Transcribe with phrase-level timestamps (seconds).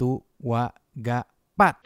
[0.00, 1.76] Watu Wagapat.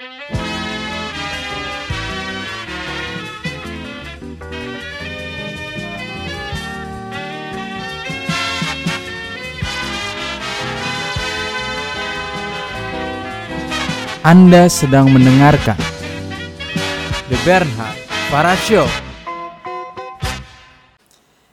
[14.23, 15.75] Anda sedang mendengarkan
[17.27, 17.99] The Bernhard
[18.31, 18.87] Para Show.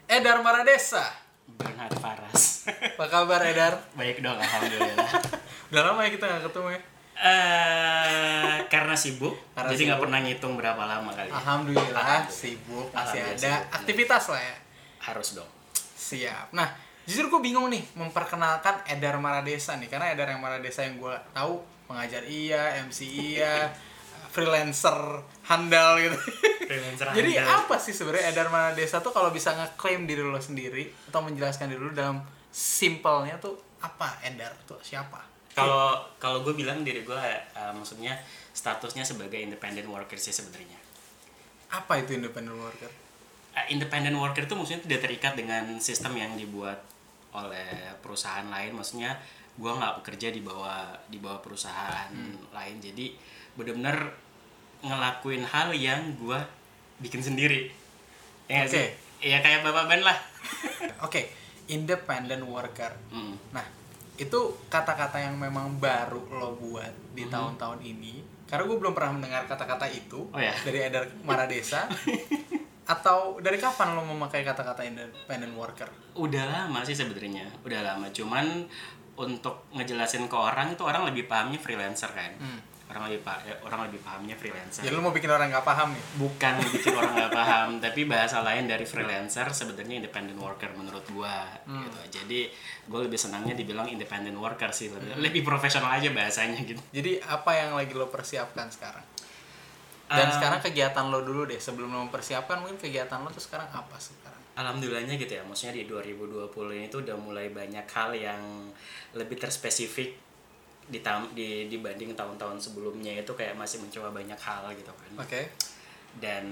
[0.06, 1.10] Edar Maradesa.
[1.58, 2.70] Bernhard Faras.
[2.70, 3.82] Apa kabar Edar?
[3.98, 5.42] Baik dong, alhamdulillah.
[5.72, 6.82] Udah lama ya kita nggak ketemu ya?
[7.22, 11.30] Eh, karena sibuk, Karena jadi nggak pernah ngitung berapa lama kali.
[11.32, 13.78] Alhamdulillah sibuk masih Alhamdulillah ada sibuk.
[13.80, 14.58] aktivitas lah ya.
[15.02, 15.52] Harus dong.
[15.96, 16.52] Siap.
[16.52, 16.68] Nah,
[17.08, 21.62] justru gue bingung nih memperkenalkan Edar Maradesa nih karena Edar yang Maradesa yang gue tahu
[21.88, 23.72] pengajar iya, MC iya,
[24.34, 26.18] freelancer handal gitu.
[26.68, 27.64] Freelancer Jadi handal.
[27.64, 31.80] apa sih sebenarnya Edar Maradesa tuh kalau bisa ngeklaim diri lo sendiri atau menjelaskan diri
[31.80, 32.20] lo dalam
[32.52, 35.31] simpelnya tuh apa Edar tuh siapa?
[35.52, 37.20] Kalau kalau gue bilang diri gue,
[37.56, 38.16] eh, maksudnya
[38.52, 40.80] statusnya sebagai independent worker sih sebenarnya.
[41.72, 42.92] Apa itu independent worker?
[43.52, 46.80] Eh, independent worker itu maksudnya tidak terikat dengan sistem yang dibuat
[47.36, 48.76] oleh perusahaan lain.
[48.76, 49.20] Maksudnya
[49.60, 52.12] gue nggak bekerja di bawah di bawah perusahaan
[52.56, 52.76] lain.
[52.80, 53.16] Jadi
[53.56, 54.16] benar-benar
[54.82, 56.40] ngelakuin hal yang gue
[57.04, 57.72] bikin sendiri.
[58.48, 58.88] Ya nggak sih?
[59.22, 60.18] Ya kayak bapak Ben lah.
[61.06, 61.30] Oke,
[61.68, 62.92] independent worker.
[63.14, 63.38] Hmm.
[63.54, 63.64] Nah,
[64.14, 67.32] itu kata-kata yang memang baru lo buat di Hmm.
[67.32, 68.22] tahun-tahun ini.
[68.46, 70.52] Karena gue belum pernah mendengar kata-kata itu Oh ya?
[70.58, 71.88] dari Edar Maradesa.
[72.92, 75.88] Atau dari kapan lo memakai kata-kata independent worker?
[76.14, 78.12] Udah lama sih sebenarnya, udah lama.
[78.12, 78.68] Cuman
[79.14, 82.32] untuk ngejelasin ke orang itu orang lebih pahamnya freelancer kan.
[82.38, 82.60] Hmm.
[82.92, 84.82] Orang lebih pa- eh, orang lebih pahamnya freelancer.
[84.82, 86.04] Ya lo mau bikin orang nggak paham nih?
[86.14, 91.48] bukan bikin orang nggak paham tapi bahasa lain dari freelancer sebenarnya independent worker menurut gua
[91.64, 92.40] gitu jadi
[92.84, 97.52] gue lebih senangnya dibilang independent worker sih lebih, lebih profesional aja bahasanya gitu Jadi apa
[97.54, 99.06] yang lagi lo persiapkan sekarang?
[100.06, 103.70] Dan Eh, sekarang kegiatan lo dulu deh sebelum lo mempersiapkan mungkin kegiatan lo tuh sekarang
[103.70, 104.36] apa sekarang?
[104.52, 108.68] alhamdulillahnya gitu ya maksudnya di 2020 ini tuh udah mulai banyak hal yang
[109.14, 110.20] lebih terspesifik
[110.92, 111.00] di
[111.32, 115.48] di dibanding tahun-tahun sebelumnya itu kayak masih mencoba banyak hal gitu kan Oke.
[116.20, 116.44] dan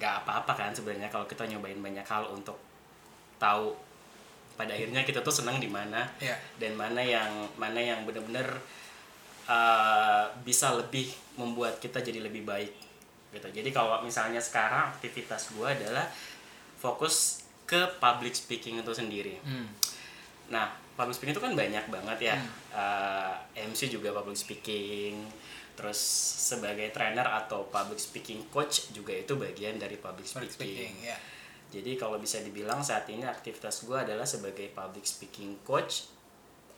[0.00, 2.56] nggak apa-apa kan sebenarnya kalau kita nyobain banyak hal untuk
[3.36, 3.76] tahu
[4.56, 6.34] pada akhirnya kita tuh senang di mana Iya.
[6.56, 8.58] dan mana yang mana yang benar-benar
[9.46, 11.06] uh, bisa lebih
[11.36, 12.72] membuat kita jadi lebih baik
[13.30, 16.08] gitu jadi kalau misalnya sekarang aktivitas gue adalah
[16.74, 19.68] fokus ke public speaking itu sendiri Hmm.
[20.48, 22.36] Nah, public speaking itu kan banyak banget ya.
[22.74, 25.22] Uh, MC juga public speaking.
[25.78, 26.00] Terus
[26.50, 30.90] sebagai trainer atau public speaking coach juga itu bagian dari public Public speaking.
[30.90, 31.18] speaking, ya.
[31.70, 36.10] Jadi kalau bisa dibilang saat ini aktivitas gue adalah sebagai public speaking coach,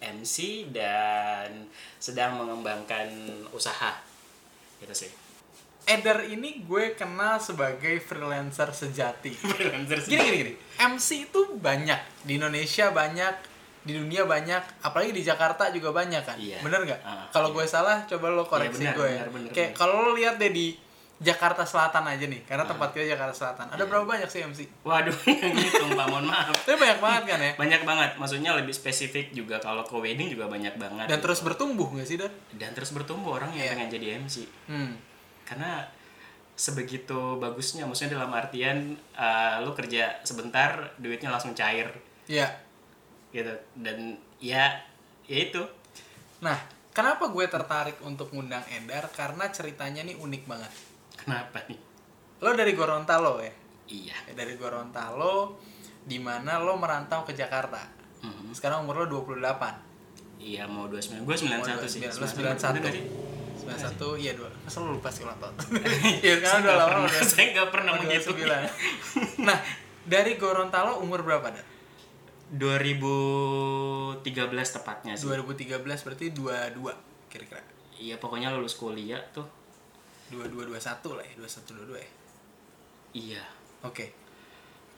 [0.04, 1.64] MC dan
[1.96, 3.08] sedang mengembangkan
[3.56, 4.04] usaha.
[4.84, 5.10] Gitu sih.
[5.88, 9.32] Edar ini gue kenal sebagai freelancer sejati.
[9.56, 10.12] Freelancer sih.
[10.12, 13.49] gini gini gini MC itu banyak di Indonesia banyak
[13.80, 16.60] di dunia banyak apalagi di Jakarta juga banyak kan Iya.
[16.60, 17.54] bener nggak Ah, kalau iya.
[17.54, 20.50] gue salah coba lo koreksi benar, gue ya benar, benar, kayak kalau lo lihat deh
[20.50, 20.76] di
[21.18, 22.70] Jakarta Selatan aja nih karena Ah.
[22.70, 23.84] tempat kita Jakarta Selatan ada Iya.
[23.86, 25.16] berapa banyak sih MC Waduh,
[25.60, 26.52] gitu Pak, mohon maaf.
[26.58, 30.44] tapi banyak banget kan ya Banyak banget, maksudnya lebih spesifik juga kalau ke wedding juga
[30.46, 31.04] banyak banget.
[31.06, 31.24] dan gitu.
[31.26, 33.72] terus bertumbuh nggak sih dan dan terus bertumbuh orang yang Iya.
[33.74, 34.36] pengen jadi MC
[34.66, 34.92] hmm.
[35.46, 35.88] karena
[36.54, 38.78] sebegitu bagusnya maksudnya dalam artian
[39.14, 41.88] eh, lu kerja sebentar duitnya langsung cair
[42.26, 42.44] ya
[43.30, 43.54] gitu.
[43.78, 44.78] Dan ya
[45.26, 45.62] ya itu.
[46.42, 46.58] Nah
[46.90, 50.72] kenapa gue tertarik untuk ngundang Edar karena ceritanya nih unik banget.
[51.16, 51.78] Kenapa nih?
[52.40, 53.52] Lo dari Gorontalo ya?
[53.90, 54.16] Iya.
[54.30, 55.58] Ya, dari Gorontalo
[56.06, 58.00] di mana lo merantau ke Jakarta.
[58.20, 58.52] Mhm.
[58.52, 59.80] sekarang umur lo 28
[60.40, 62.00] iya mau 29 gue 91 sih.
[62.04, 63.04] Lo 91 bener nggak sih?
[63.60, 65.54] 91 iya dua masa lo lupa sih ulang tahun?
[66.24, 68.36] Iya sekarang udah lama udah saya nggak pernah menghitung.
[68.36, 68.48] 9.
[69.48, 69.58] nah
[70.04, 71.64] dari Gorontalo umur berapa dan
[72.50, 77.62] 2013 tepatnya sih 2013 berarti 22 kira-kira
[77.96, 79.46] iya pokoknya lulus kuliah tuh
[80.30, 80.76] 2221
[81.14, 82.10] lah ya 21 22 ya
[83.12, 83.42] iya
[83.82, 84.06] oke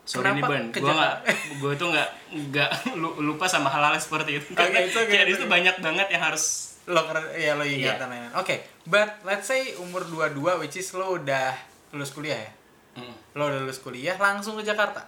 [0.02, 1.30] Sorry nih Kenapa Ban, ke gue Jakarta?
[1.62, 4.50] gue tuh nggak lu- lupa sama hal-hal seperti itu.
[4.50, 5.54] Karena it's okay, kayak it's itu okay.
[5.54, 6.98] banyak banget yang harus lo
[7.32, 7.94] ya lo Iya.
[7.94, 8.54] ingatan lain oke
[8.84, 11.54] but let's say umur 22 which is lo udah
[11.92, 12.50] lulus kuliah ya
[12.92, 13.14] Mm.
[13.32, 15.00] lo udah lulus kuliah langsung ke Jakarta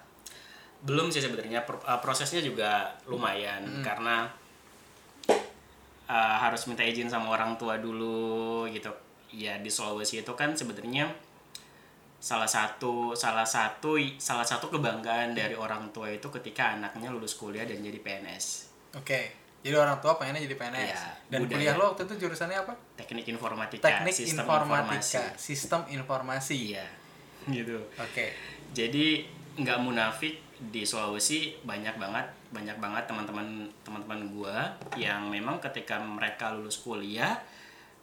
[0.84, 4.28] belum sih sebenarnya uh, prosesnya juga lumayan karena
[6.08, 8.92] uh, harus minta izin sama orang tua dulu gitu.
[9.34, 11.10] Ya di Sulawesi itu kan sebenarnya
[12.20, 17.66] salah satu salah satu salah satu kebanggaan dari orang tua itu ketika anaknya lulus kuliah
[17.68, 18.70] dan jadi PNS.
[18.94, 19.20] oke
[19.64, 20.88] Jadi orang tua pengennya jadi PNS.
[20.92, 21.56] Iya, Dan budaya.
[21.56, 22.72] kuliah lo waktu itu jurusannya apa?
[22.96, 26.54] teknik informatika Teknik sistem informatika, informasi sistem informasi.
[26.72, 26.86] iya
[27.48, 28.32] gitu Oke.
[28.72, 29.24] jadi
[29.56, 33.46] nggak munafik di Sulawesi banyak banget banyak banget teman-teman
[33.82, 34.58] teman-teman gua
[34.94, 37.36] yang memang ketika mereka lulus kuliah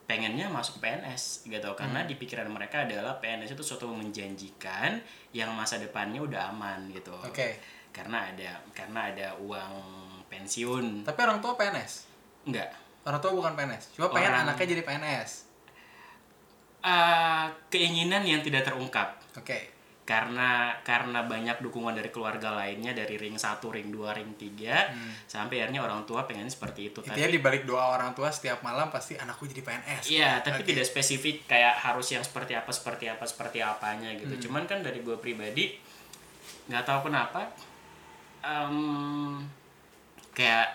[0.04, 1.78] pengennya masuk PNS gitu Hmm.
[1.78, 5.00] karena di pikiran mereka adalah PNS itu suatu menjanjikan
[5.32, 7.56] yang masa depannya udah aman gitu Oke.
[7.90, 9.74] karena ada karena ada uang
[10.28, 11.94] pensiun Tapi orang tua PNS.
[12.44, 12.70] enggak
[13.02, 13.98] Orang tua bukan PNS.
[13.98, 15.32] Cuma pengen Orang- anaknya jadi PNS.
[16.82, 19.70] Eh, keinginan yang tidak terungkap Oke.
[20.02, 24.92] Karena karena banyak dukungan dari keluarga lainnya dari ring 1, ring 2, ring 3
[25.26, 28.60] sampai akhirnya orang tua pengen seperti itu Intinya tapi di balik doa orang tua setiap
[28.60, 30.04] malam pasti anakku jadi PNS.
[30.10, 30.74] iya tapi Oke.
[30.74, 34.42] tidak spesifik kayak harus yang seperti apa seperti apa seperti apanya gitu Hmm.
[34.42, 35.78] cuman kan dari gue pribadi
[36.68, 37.46] nggak tahu kenapa
[38.42, 39.38] em,
[40.32, 40.68] kayak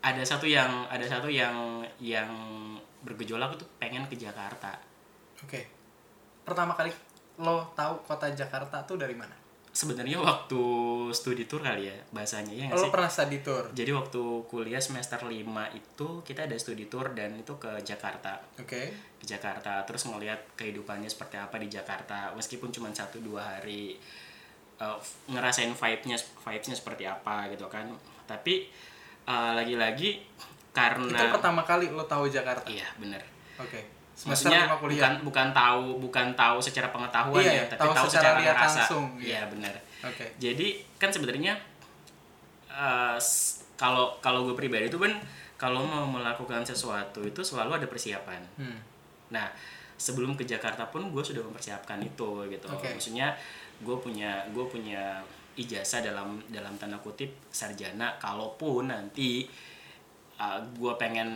[0.00, 1.54] ada satu yang ada satu yang
[1.98, 2.30] yang
[3.02, 4.78] bergejolak itu pengen ke Jakarta
[5.38, 5.66] Oke.
[6.42, 6.88] Pertama kali
[7.40, 9.46] lo tahu kota Jakarta tuh dari mana?
[9.76, 10.62] sebenarnya waktu
[11.12, 13.68] studi tour kali ya bahasanya ya lo sih pernah study tour.
[13.76, 15.36] Jadi waktu kuliah semester 5
[15.76, 18.40] itu kita ada studi tour dan itu ke Jakarta.
[18.56, 18.88] Oke.
[19.20, 24.00] Ke Jakarta terus ngelihat kehidupannya seperti apa di Jakarta meskipun cuma satu dua hari
[24.80, 24.96] uh,
[25.28, 27.92] ngerasain vibe-nya vibe-nya seperti apa gitu kan.
[28.24, 28.72] Tapi
[29.28, 30.24] uh, lagi-lagi
[30.72, 32.64] karena Itu pertama kali lo tahu Jakarta.
[32.64, 33.20] iya bener
[33.60, 33.95] Oke.
[34.16, 34.96] Semester Maksudnya lima kuliah.
[34.96, 38.38] bukan bukan tahu bukan tahu secara pengetahuan Iya, ya, iya, tapi tahu tahu, secara secara,
[38.40, 38.72] lihat rasa.
[38.80, 39.28] langsung, iya.
[39.28, 39.74] Iya benar.
[40.08, 40.24] Oke.
[40.40, 40.66] Jadi
[40.96, 41.52] kan sebenarnya
[42.72, 43.18] eh,
[43.76, 45.12] kalau kalau gue pribadi itu kan
[45.60, 48.40] kalau mau melakukan sesuatu itu selalu ada persiapan.
[48.56, 48.80] Hmm.
[49.36, 49.52] Nah
[49.96, 52.66] sebelum ke Jakarta pun gue sudah mempersiapkan itu gitu.
[52.72, 52.88] Oke.
[52.96, 53.36] Maksudnya
[53.84, 55.20] gue punya gue punya
[55.56, 58.16] ijazah dalam dalam tanda kutip sarjana.
[58.16, 59.44] Kalaupun nanti
[60.76, 61.28] gue pengen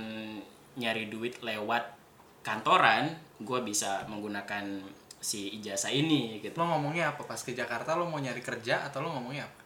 [0.76, 1.99] nyari duit lewat
[2.40, 4.84] kantoran, gue bisa menggunakan
[5.20, 6.56] si ijazah ini gitu.
[6.60, 7.96] Lo ngomongnya apa pas ke Jakarta?
[7.96, 9.60] Lo mau nyari kerja atau lo ngomongnya apa?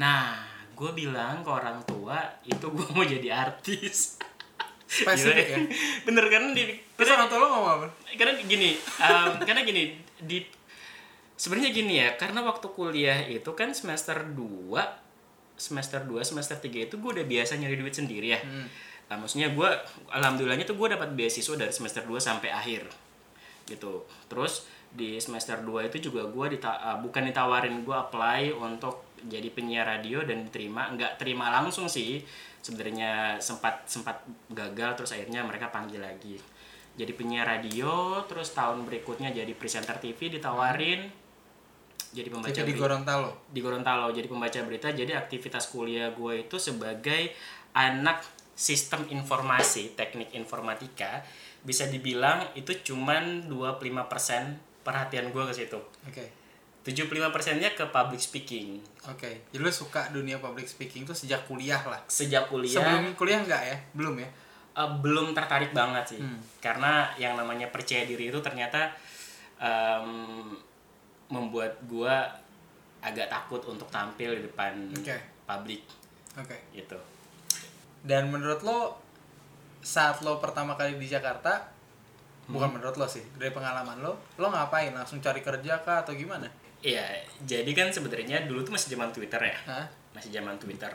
[0.00, 0.42] Nah,
[0.72, 2.18] gue bilang ke orang tua
[2.48, 4.18] itu gue mau jadi artis.
[4.88, 5.58] Spesifik ya.
[6.06, 7.86] Bener kan di Terus orang tua lo ngomong apa?
[8.14, 10.38] karena gini, um, karena gini di
[11.34, 15.04] sebenarnya gini ya, karena waktu kuliah itu kan semester 2
[15.54, 18.40] semester 2, semester 3 itu gue udah biasa nyari duit sendiri ya.
[18.42, 18.66] Hmm.
[19.10, 19.70] Nah, maksudnya gue
[20.10, 22.88] alhamdulillahnya tuh gue dapat beasiswa dari semester 2 sampai akhir
[23.68, 24.04] gitu.
[24.28, 29.48] Terus di semester 2 itu juga gue dita uh, bukan ditawarin gue apply untuk jadi
[29.50, 32.20] penyiar radio dan diterima, nggak terima langsung sih.
[32.64, 36.40] Sebenarnya sempat sempat gagal terus akhirnya mereka panggil lagi.
[36.94, 41.10] Jadi penyiar radio, terus tahun berikutnya jadi presenter TV ditawarin.
[42.14, 43.28] Jadi pembaca Itu di Gorontalo.
[43.50, 47.34] di Gorontalo jadi pembaca berita jadi aktivitas kuliah gue itu sebagai
[47.74, 48.22] anak
[48.54, 51.22] sistem informasi teknik informatika
[51.60, 54.06] bisa dibilang itu cuman 25%
[54.80, 56.24] perhatian gue ke situ Oke.
[56.84, 59.48] 75 persennya ke public speaking Oke.
[59.48, 61.98] Jadi lo suka dunia public speaking tuh sejak kuliah lah.
[62.06, 63.76] sejak kuliah Sebelum kuliah enggak ya?
[63.92, 64.28] Belum ya?
[64.74, 66.36] eh, belum tertarik banget sih Hmm.
[66.58, 68.92] karena yang namanya percaya diri itu ternyata
[69.56, 70.50] em,
[71.26, 72.14] membuat gue
[73.00, 75.16] agak takut untuk tampil di depan Oke.
[75.44, 75.82] publik
[76.34, 76.56] Oke.
[76.72, 76.98] gitu
[78.04, 79.00] Dan menurut lo
[79.80, 81.72] saat lo pertama kali di Jakarta
[82.44, 82.52] Hmm.
[82.52, 86.44] bukan menurut lo sih dari pengalaman lo lo ngapain langsung cari kerja kah atau gimana
[86.78, 87.00] Iya,
[87.40, 89.88] jadi kan sebenarnya dulu tuh masih zaman Twitter ya, Hah?
[90.12, 90.92] masih zaman Twitter.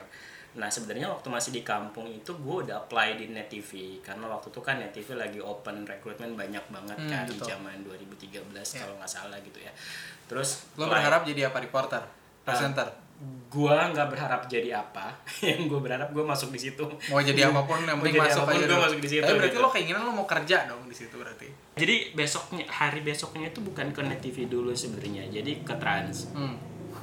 [0.52, 4.48] Nah sebenarnya waktu masih di kampung itu gue udah apply di Net TV karena waktu
[4.48, 7.50] itu kan Net TV lagi open recruitment banyak banget Hmm, kan di betul.
[7.50, 8.22] zaman 2013
[8.70, 8.80] Iya.
[8.80, 9.74] kalau nggak salah gitu ya.
[10.24, 10.94] Terus lo apply.
[10.94, 12.02] berharap jadi apa reporter
[12.44, 12.88] presenter
[13.50, 15.12] Gua nggak berharap jadi apa,
[15.44, 16.86] yang gue berharap gue masuk di situ.
[17.10, 18.86] mau jadi apa pun yang Mau penting jadi masuk apa pun, aja gua dulu.
[18.86, 19.60] masuk di situ, Tapi berarti gitu.
[19.60, 23.88] lo keinginan lo mau kerja dong di situ berarti Jadi besoknya hari besoknya itu bukan
[23.90, 26.32] ke Net TV dulu sebenarnya, jadi ke Trans.
[26.32, 26.56] hmm.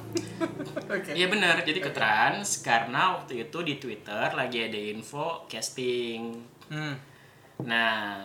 [0.89, 6.33] oke Iya benar, jadi ke Trans karena waktu itu di Twitter lagi ada info casting.
[6.67, 6.95] hmm.
[7.59, 8.21] Nah,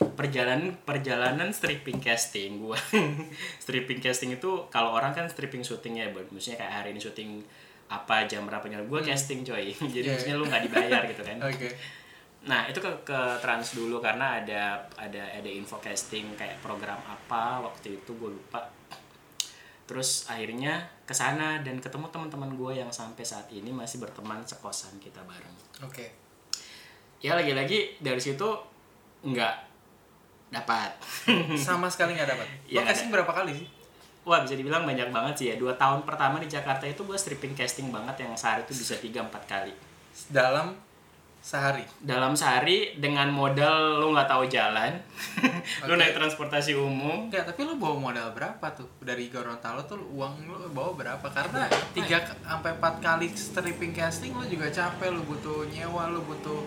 [0.00, 2.76] perjalanan perjalanan stripping casting gua.
[3.62, 6.32] stripping casting itu kalau orang kan stripping syutingnya, Bud.
[6.32, 7.30] Maksudnya kayak hari ini syuting
[7.90, 9.72] apa jam berapanya gua casting coy.
[9.94, 11.36] jadi Iya, maksudnya lu nggak dibayar gitu kan.
[11.48, 11.68] oke
[12.40, 17.60] Nah, itu ke, ke Trans dulu karena ada ada ada info casting kayak program apa
[17.60, 18.64] waktu itu gue lupa.
[19.84, 24.96] Terus akhirnya ke sana dan ketemu teman-teman gue yang sampai saat ini masih berteman sekosan
[25.02, 25.56] kita bareng.
[25.84, 26.06] oke
[27.20, 28.48] Ya lagi-lagi dari situ
[29.20, 29.69] nggak
[30.50, 30.90] dapat.
[31.56, 33.66] sama sekali nggak dapat lo Iya, casting berapa kali sih
[34.20, 35.56] Wah bisa dibilang banyak banget sih ya.
[35.56, 39.32] Dua tahun pertama di Jakarta itu gue stripping casting banget yang sehari itu bisa 3-4
[39.44, 39.72] kali.
[40.28, 40.76] dalam
[41.40, 44.92] sehari dalam sehari dengan modal lu nggak tahu jalan
[45.88, 45.96] lu Oke.
[45.96, 48.84] naik transportasi umum Enggak, tapi lu bawa modal berapa tuh?
[49.00, 51.24] Dari Gorontalo tuh uang lu bawa berapa?
[51.24, 56.20] Karena tiga ke- sampai empat kali stripping casting lu juga capek, lu butuh nyewa, lu
[56.20, 56.60] butuh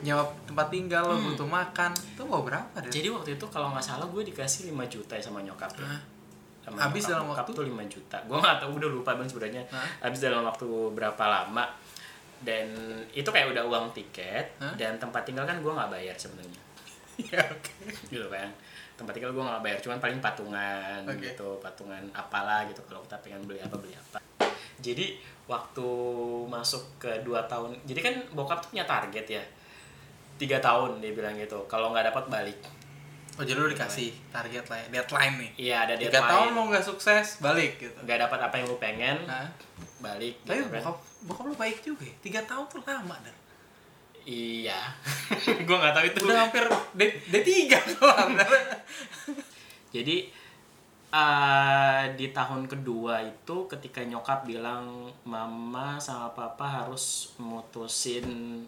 [0.00, 1.90] nyewa tempat tinggal, lu butuh makan.
[1.92, 2.90] Itu bawa berapa deh?
[2.90, 6.00] jadi waktu itu kalau nggak salah gue dikasih 5 juta ya sama nyokap Hah?
[6.60, 7.52] Sama Habis nyokap- dalam nyokap waktu?
[7.54, 9.88] tuh 5 juta gue nggak tahu udah lupa bang sebenarnya Hah?
[10.02, 11.64] habis dalam waktu berapa lama
[12.38, 12.66] dan
[13.10, 14.74] itu kayak udah uang tiket Hah?
[14.74, 16.60] dan tempat tinggal kan gue nggak bayar sebenarnya
[17.28, 17.72] Ya, oke.
[18.06, 18.46] gitu kan
[18.94, 21.18] tempat tinggal gue nggak bayar cuman paling patungan Oke.
[21.24, 24.18] gitu patungan apalah gitu kalau kita pengen beli apa beli apa
[24.78, 25.88] jadi waktu
[26.44, 29.42] masuk ke dua tahun jadi kan bokap tuh punya target ya
[30.38, 32.60] tiga tahun dia bilang gitu kalau nggak dapat balik
[33.34, 35.50] Oh, jadi lu dikasih target lah ya, deadline nih.
[35.56, 37.94] iya ada Tiga deadline tahun mau nggak sukses, balik gitu.
[38.02, 39.46] nggak dapat apa yang lu pengen Nah,
[40.00, 42.14] balik tapi gitu kan bokap, bokap lu baik juga ya.
[42.18, 43.36] Tiga tahun tuh lama dan.
[44.20, 44.90] iya
[45.66, 47.46] gue nggak tahu itu Udah hampir D, D3
[47.94, 48.28] kelar.
[49.88, 50.16] jadi
[51.08, 58.66] eh, di tahun kedua itu ketika nyokap bilang mama sama papa harus mutusin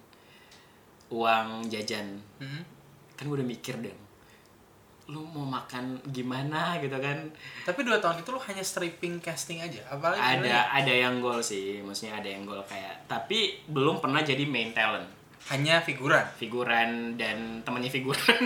[1.11, 2.63] uang jajan Hmm.
[3.13, 3.93] kan gue udah mikir deh
[5.07, 7.19] lu mau makan gimana gitu kan
[7.61, 9.83] Tapi dua tahun itu lu hanya stripping casting aja.
[9.89, 14.47] Apalagi ada ada yang gol sih maksudnya ada yang gol kayak tapi belum pernah jadi
[14.47, 15.11] main talent
[15.49, 16.23] hanya figuran.
[16.33, 18.39] figuran dan temannya figuran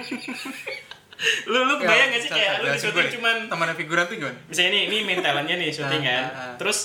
[1.46, 4.38] lu lu kebayang gak sih kayak lu di syuting cuman temannya figuran tuh gimana?
[4.46, 6.54] misalnya ini ini main talentnya nih syuting Ah, kan ah, ah.
[6.56, 6.78] terus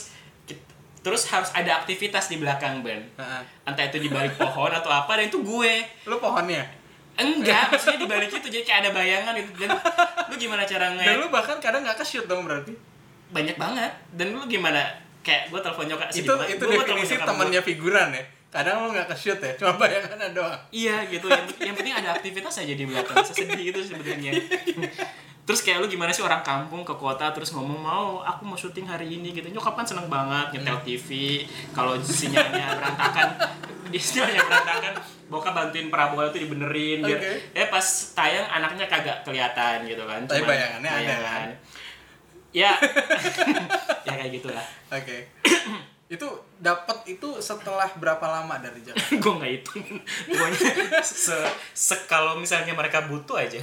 [1.00, 3.42] terus harus ada aktivitas di belakang band Heeh.
[3.64, 5.74] entah itu di balik pohon atau apa dan itu gue
[6.06, 6.64] Lu pohonnya.
[7.16, 9.70] enggak maksudnya di balik itu jadi kayak ada bayangan gitu dan
[10.26, 12.72] lu gimana cara Dan nge lu bahkan kadang nggak ke-shoot dong berarti.
[13.30, 14.82] banyak banget dan lu gimana
[15.20, 18.24] kayak gue telepon nyokap itu itu definisi temannya figuran ya.
[18.50, 20.58] Kadang lu nggak ke-shoot ya, cuma bayangannya doang.
[20.74, 24.32] iya gitu yang, yang penting ada aktivitas aja di belakang sesedih itu sebenarnya
[25.50, 28.86] terus kayak lu gimana sih orang kampung ke kota terus ngomong mau aku mau syuting
[28.86, 31.42] hari ini gitu nyokap kan seneng banget nyetel TV
[31.74, 33.34] kalau sinyalnya berantakan
[33.90, 34.94] di sinyalnya berantakan
[35.26, 37.34] bokap bantuin parabola itu dibenerin biar Oke.
[37.58, 37.82] eh pas
[38.14, 41.50] tayang anaknya kagak kelihatan gitu kan Tapi bayangannya ada kan?
[42.54, 42.72] ya
[44.06, 45.34] ya kayak gitulah Oke.
[46.14, 46.26] itu
[46.62, 49.18] dapat itu setelah berapa lama dari Jakarta?
[49.26, 49.82] gue nggak hitung
[50.30, 50.58] pokoknya
[51.02, 51.38] se,
[51.74, 53.58] se- kalau misalnya mereka butuh aja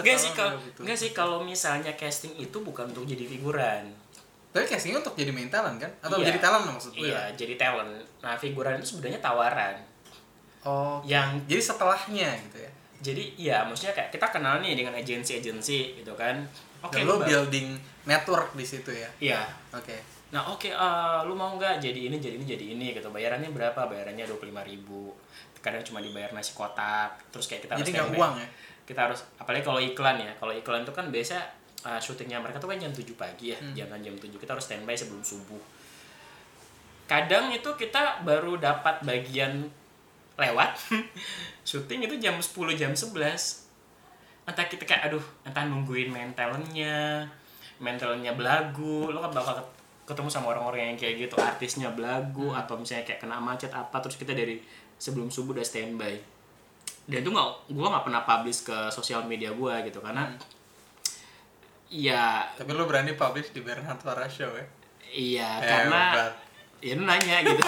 [0.00, 3.84] Enggak sih kalau enggak sih kalau misalnya casting itu bukan untuk jadi figuran.
[4.54, 5.90] Tapi castingnya untuk jadi main talent kan?
[5.98, 6.30] Atau Iya.
[6.30, 7.10] jadi talent maksud gue?
[7.10, 7.90] Iya, jadi talent.
[8.22, 9.74] Nah, figuran itu sebenarnya tawaran.
[10.64, 12.70] Oh, Yang jadi setelahnya gitu ya.
[13.04, 16.40] jadi ya maksudnya kayak kita kenal nih dengan agensi-agensi gitu kan.
[16.80, 17.76] Oke, Dan lu building
[18.08, 19.10] network di situ ya.
[19.20, 19.42] Iya.
[19.76, 19.92] Oke.
[20.32, 23.12] Nah, oke eh, lu mau nggak jadi ini jadi ini jadi ini gitu.
[23.12, 23.76] Bayarannya berapa?
[23.90, 25.12] Bayarannya 25.000 ribu
[25.64, 27.16] Kadang cuma dibayar nasi kotak.
[27.32, 28.48] Terus kayak kita Jadi harus nggak uang ya?
[28.84, 31.36] Kita harus apalagi kalau iklan ya kalau iklan itu kan biasa
[31.82, 33.72] uh, syutingnya mereka tuh kan jam 7 pagi ya Hmm.
[33.72, 35.60] jangan jam 7 kita harus standby sebelum subuh.
[37.04, 39.68] Kadang itu kita baru dapat bagian
[40.34, 40.72] lewat
[41.68, 43.14] syuting itu jam 10 jam 11
[44.44, 47.24] entah kita kayak aduh entah nungguin main talentnya
[47.78, 49.72] main talentnya belagu lo kan bakal ket-
[50.04, 54.18] ketemu sama orang-orang yang kayak gitu artisnya belagu atau misalnya kayak kena macet apa terus
[54.18, 54.60] kita dari
[54.98, 56.18] sebelum subuh udah standby
[57.04, 60.24] dan itu nggak gue nggak pernah publish ke sosial media gue gitu karena
[61.86, 64.66] ya Tapi lu berani publish di Bernard Suara Show ya?
[65.06, 65.68] iya Hebat.
[65.68, 66.02] karena
[66.80, 67.62] ya lu nanya gitu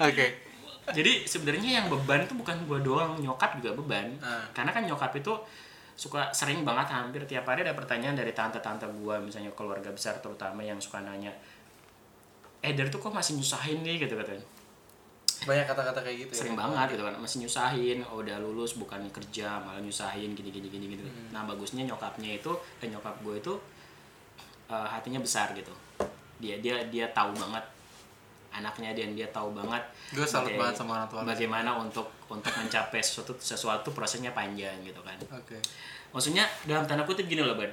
[0.00, 0.26] Oke.
[0.88, 4.44] jadi sebenarnya yang beban itu bukan gue doang nyokap juga beban Ah.
[4.52, 5.32] karena kan nyokap itu
[5.94, 10.62] suka sering banget hampir tiap hari ada pertanyaan dari tante-tante gue misalnya keluarga besar terutama
[10.62, 11.34] yang suka nanya
[12.58, 14.42] eh dari tuh kok masih nyusahin nih gitu katanya
[15.40, 16.60] Banyak kata-kata kayak gitu sering ya.
[16.60, 20.86] banget gitu kan masih nyusahin oh, udah lulus bukan kerja malah nyusahin gini gini gini
[20.90, 21.30] gitu Hmm.
[21.30, 23.54] nah bagusnya nyokapnya itu dan nyokap gue itu
[24.66, 25.70] eh, hatinya besar gitu
[26.36, 27.64] dia dia dia tahu banget
[28.50, 32.50] anaknya dan dia tahu banget Gue salut baga- banget sama orang tua bagaimana untuk untuk
[32.50, 35.60] mencapai sesuatu sesuatu prosesnya panjang gitu kan Oke.
[36.10, 37.70] maksudnya dalam tanda kutip gini loh ban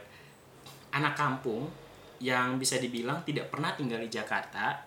[0.92, 1.66] anak kampung
[2.18, 4.80] yang bisa dibilang tidak pernah tinggal di Jakarta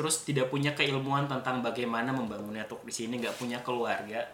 [0.00, 4.24] terus tidak punya keilmuan tentang bagaimana membangun network di sini nggak punya keluarga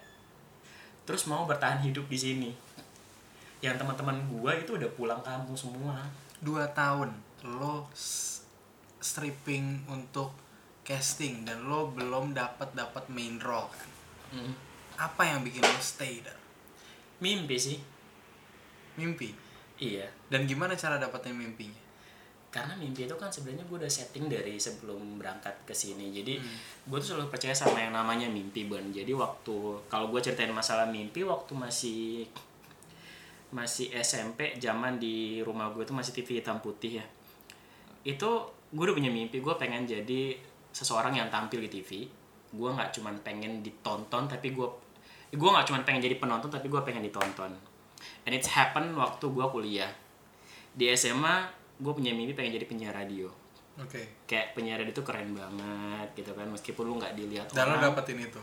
[1.03, 2.51] terus mau bertahan hidup di sini
[3.59, 6.07] yang teman-teman gua itu udah pulang kampung semua
[6.37, 7.11] Dua tahun
[7.43, 7.89] lo
[9.01, 10.31] stripping untuk
[10.87, 13.91] casting dan lo belum dapat dapat main role kan?
[14.39, 14.55] Mm.
[15.03, 16.39] Apa yang bikin lo stay dar?
[17.17, 17.81] mimpi sih
[19.01, 19.33] Mimpi.
[19.81, 21.86] iya Dan gimana cara dapetin mimpinya?
[22.51, 26.09] Karena mimpi itu kan sebenarnya gue udah setting dari sebelum berangkat ke sini.
[26.09, 26.41] Jadi
[26.89, 28.81] gue tuh selalu percaya sama yang namanya mimpi Bon.
[28.81, 29.57] Jadi waktu
[29.93, 32.25] kalau gue ceritain masalah mimpi waktu masih
[33.53, 37.07] masih SMP zaman di rumah gue tuh masih TV hitam putih ya.
[38.07, 40.39] Itu gue udah punya mimpi gue pengen jadi
[40.73, 42.09] seseorang yang tampil di TV
[42.57, 44.69] gue nggak cuman pengen ditonton tapi gue
[45.35, 47.53] gue nggak cuman pengen jadi penonton tapi gue pengen ditonton.
[48.25, 49.91] And it's happen waktu gue kuliah.
[50.77, 53.29] Di SMA gue punya mimpi pengen jadi penyiar radio.
[53.77, 54.25] Oke.
[54.25, 57.93] kayak penyiar radio itu keren banget gitu kan meskipun lu nggak dilihat Dan lo orang.
[57.93, 58.41] dapetin itu.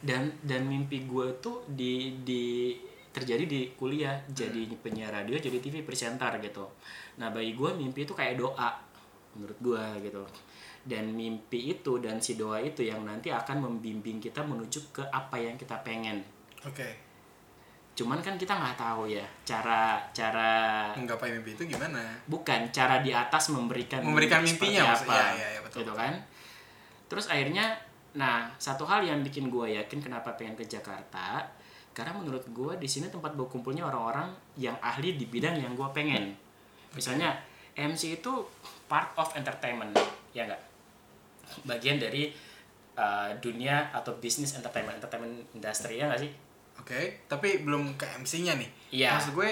[0.00, 2.78] dan dan mimpi gue tuh di di
[3.10, 4.14] terjadi di kuliah.
[4.24, 6.70] Jadi penyiar radio jadi TV presenter gitu.
[7.18, 8.70] Nah bagi gue mimpi itu kayak doa
[9.34, 10.22] menurut gue gitu.
[10.80, 15.34] Dan mimpi itu dan si doa itu yang nanti akan membimbing kita menuju ke apa
[15.36, 16.22] yang kita pengen.
[16.62, 17.09] Oke.
[17.98, 20.50] Cuman kan kita nggak tahu ya cara cara
[20.96, 22.00] Menggapai mimpi itu gimana?
[22.24, 25.84] bukan cara di atas memberikan Memberikan mimpi mimpinya apa ya, ya, ya, betul.
[25.84, 26.14] gitu kan?
[27.10, 27.76] Terus akhirnya
[28.10, 31.46] nah satu hal yang bikin gue yakin kenapa pengen ke Jakarta
[31.94, 36.34] karena menurut gue di sini tempat berkumpulnya orang-orang yang ahli di bidang yang gue pengen.
[36.94, 37.34] Misalnya
[37.74, 38.32] MC itu
[38.90, 39.94] part of entertainment
[40.34, 40.62] ya enggak
[41.66, 42.30] bagian dari
[42.98, 46.32] uh, dunia atau bisnis entertainment entertainment industry ya nggak sih
[46.80, 48.70] Oke, tapi belum ke MC-nya nih.
[48.90, 49.14] Iya.
[49.14, 49.50] Maksud gue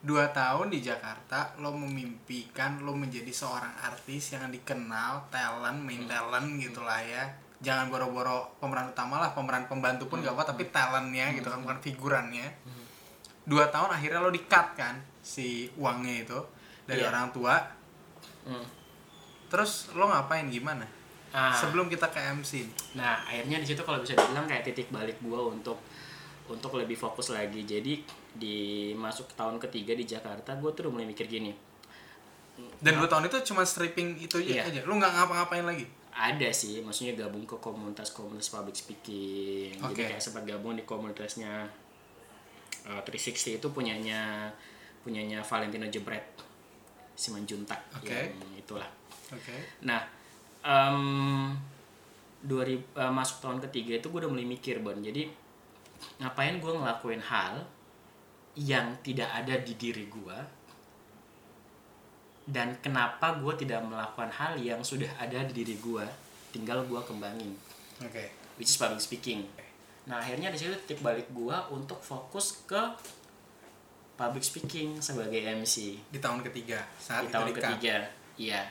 [0.00, 5.86] dua tahun di Jakarta lo memimpikan lo menjadi seorang artis yang dikenal talent Hmm.
[5.86, 7.24] main talent gitulah ya
[7.58, 10.28] jangan boro-boro pemeran utama lah pemeran pembantu pun Hmm.
[10.28, 12.44] gak apa tapi talentnya gitu kan bukan figurannya
[13.42, 16.38] dua tahun akhirnya lo di cut kan si uangnya itu
[16.84, 17.08] dari Iya.
[17.08, 17.56] orang tua
[18.44, 18.66] Hmm.
[19.48, 20.84] terus lo ngapain gimana
[21.30, 21.50] Ah.
[21.50, 25.48] sebelum kita ke MC Nah, akhirnya di situ kalau bisa dibilang kayak titik balik gua
[25.48, 25.80] untuk
[26.44, 27.64] untuk lebih fokus lagi.
[27.64, 28.56] Jadi di
[28.92, 31.52] masuk tahun ketiga di Jakarta, gue tuh udah mulai mikir gini.
[32.54, 34.62] dan dua tahun itu cuma stripping itu aja, Iya.
[34.70, 34.80] aja.
[34.86, 39.74] lo nggak ngapa-ngapain lagi Ada sih, maksudnya gabung ke komunitas-komunitas public speaking.
[39.74, 40.06] Jadi Oke.
[40.06, 41.66] kayak sempat gabung di komunitasnya
[42.86, 44.46] uh, 360 itu punyanya
[45.02, 46.22] punyanya Valentino Jebret,
[47.18, 48.14] Simanjuntak Oke.
[48.14, 48.86] yang itulah.
[49.34, 50.06] oke Nah,
[50.62, 50.98] em
[52.46, 54.94] 2000 eh, masuk tahun ketiga itu gue udah mulai mikir Bon.
[54.94, 55.26] Jadi
[56.20, 57.64] ngapain gue ngelakuin hal
[58.54, 60.38] yang tidak ada di diri gue
[62.44, 66.04] dan kenapa gue tidak melakukan hal yang sudah ada di diri gue
[66.54, 67.50] tinggal gue kembangin.
[68.04, 68.30] Oke.
[68.60, 69.48] Which is public speaking.
[70.06, 72.82] Nah akhirnya di situ titik balik gue untuk fokus ke
[74.14, 78.06] public speaking sebagai MC di tahun ketiga saat di tahun ketiga
[78.38, 78.62] iya.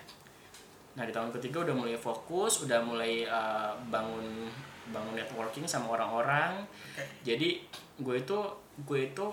[0.95, 4.47] Nah di tahun ketiga udah mulai fokus udah mulai uh, bangun
[4.91, 6.65] bangun networking sama orang-orang.
[6.67, 7.03] Oke.
[7.23, 7.61] jadi
[8.01, 8.37] gue itu
[8.83, 9.27] gue itu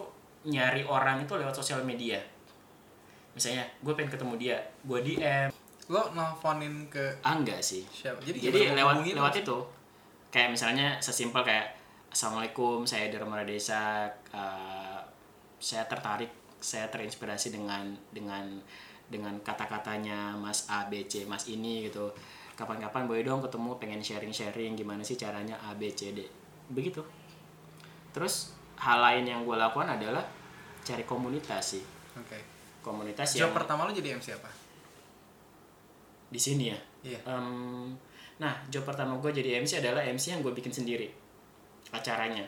[0.47, 2.21] nyari orang itu lewat sosial media.
[3.35, 5.51] Misalnya gue pengen ketemu dia gue DM
[5.91, 7.83] lo nelfonin ke ah enggak sih.
[7.91, 8.23] siapa?
[8.23, 9.59] Jadi, jadi lewat lewat itu.
[10.31, 11.75] Kayak misalnya sesimpel kayak
[12.15, 15.03] assalamualaikum saya Dharma Desa uh,
[15.59, 16.31] saya tertarik
[16.63, 18.47] saya terinspirasi dengan dengan
[19.11, 22.11] dengan kata-katanya Mas A B C Mas ini gitu
[22.61, 26.21] kapan-kapan boleh dong ketemu pengen sharing-sharing gimana sih caranya A B C D.
[26.69, 27.01] Begitu.
[28.13, 30.21] Terus hal lain yang gue lakukan adalah
[30.85, 31.85] cari komunitas sih.
[32.21, 32.37] Oke.
[32.85, 34.61] Komunitas job yang pertama lo jadi MC apa
[36.31, 36.79] di sini ya?
[37.03, 37.21] Iya.
[37.27, 37.91] Em,
[38.39, 41.11] nah job pertama gue jadi MC adalah MC yang gue bikin sendiri.
[41.91, 42.47] Acaranya.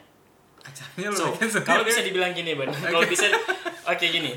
[0.62, 1.68] Acaranya lo so bikin sendiri?
[1.68, 2.70] kalau bisa dibilang gini ban.
[2.70, 3.26] Kalau bisa
[3.90, 4.30] oke gini.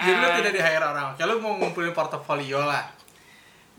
[0.00, 1.12] Jadi lo Ah, tidak di hire orang.
[1.18, 2.99] Kalau mau ngumpulin portofolio lah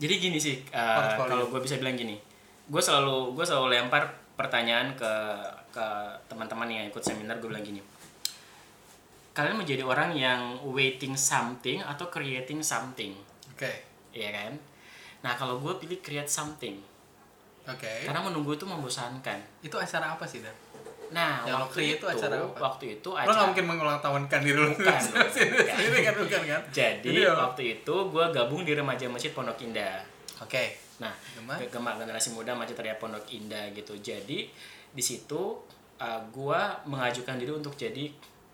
[0.02, 1.30] jadi gini sih Portfolio.
[1.30, 2.18] kalau gue bisa bilang gini
[2.66, 5.12] gue selalu gue selalu lempar pertanyaan ke
[5.72, 5.86] ke
[6.28, 7.80] teman-teman yang ikut seminar gue bilang gini.
[9.32, 13.16] Kalian menjadi orang yang waiting something atau creating something?
[13.56, 13.72] Oke.
[14.12, 14.52] Iya kan?
[15.24, 16.76] Nah kalau gue pilih create something
[17.64, 17.92] oke.
[18.04, 19.40] karena menunggu itu membosankan.
[19.64, 20.52] Itu acara apa sih dan
[21.12, 22.58] Nah, Yang lo waktu itu, itu acara apa?
[22.58, 25.00] waktu itu lo acara nggak mungkin mengulang tahunkan diri lo Bukan,
[25.36, 27.32] sendiri kan bukan kan Jadi ya.
[27.36, 30.00] waktu itu gue gabung di remaja masjid Pondok Indah.
[30.40, 30.64] oke
[30.98, 31.54] Nah, Gema?
[31.58, 33.92] ke Gema generasi muda masjid Raya Pondok Indah gitu.
[33.94, 34.46] Jadi
[34.88, 35.58] di situ
[35.98, 38.06] uh, gue mengajukan diri untuk jadi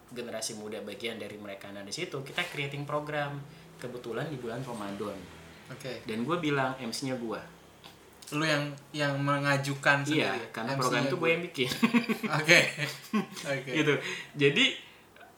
[0.09, 1.68] generasi muda bagian dari mereka.
[1.68, 3.37] Nah di situ kita creating program
[3.77, 5.18] kebetulan di bulan Ramadan.
[5.68, 7.40] oke Dan gue bilang MC-nya gue.
[8.31, 11.69] Lu yang yang mengajukan Iya, sendiri karena MC-nya program itu gue yang bikin.
[12.38, 12.61] oke.
[13.49, 13.71] Oke.
[13.73, 13.95] Gitu.
[14.37, 14.64] Jadi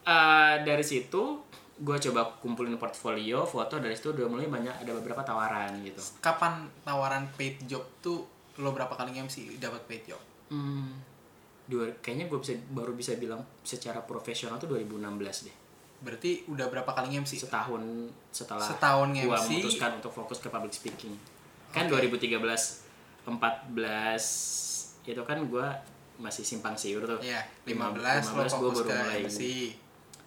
[0.05, 1.22] uh, dari situ
[1.81, 6.03] gue coba kumpulin portfolio foto dari situ udah mulai banyak ada beberapa tawaran gitu.
[6.20, 8.26] Kapan tawaran paid job tuh
[8.61, 10.20] lo berapa kali MC dapat paid job?
[10.50, 10.92] Hmm,
[11.64, 15.57] dua kayaknya gue bisa baru bisa bilang secara profesional tuh 2016 deh.
[16.00, 17.81] Berarti udah berapa kali MC setahun
[18.29, 19.48] setelah Setahun gua nge-MC.
[19.48, 21.14] memutuskan untuk fokus ke public speaking
[21.70, 22.11] kan Oke.
[22.11, 22.42] 2013
[23.22, 25.66] 14 itu kan gua
[26.16, 29.40] masih simpang siur tuh Iya, 15, Lima- lo 15 gua fokus baru ke mulai MC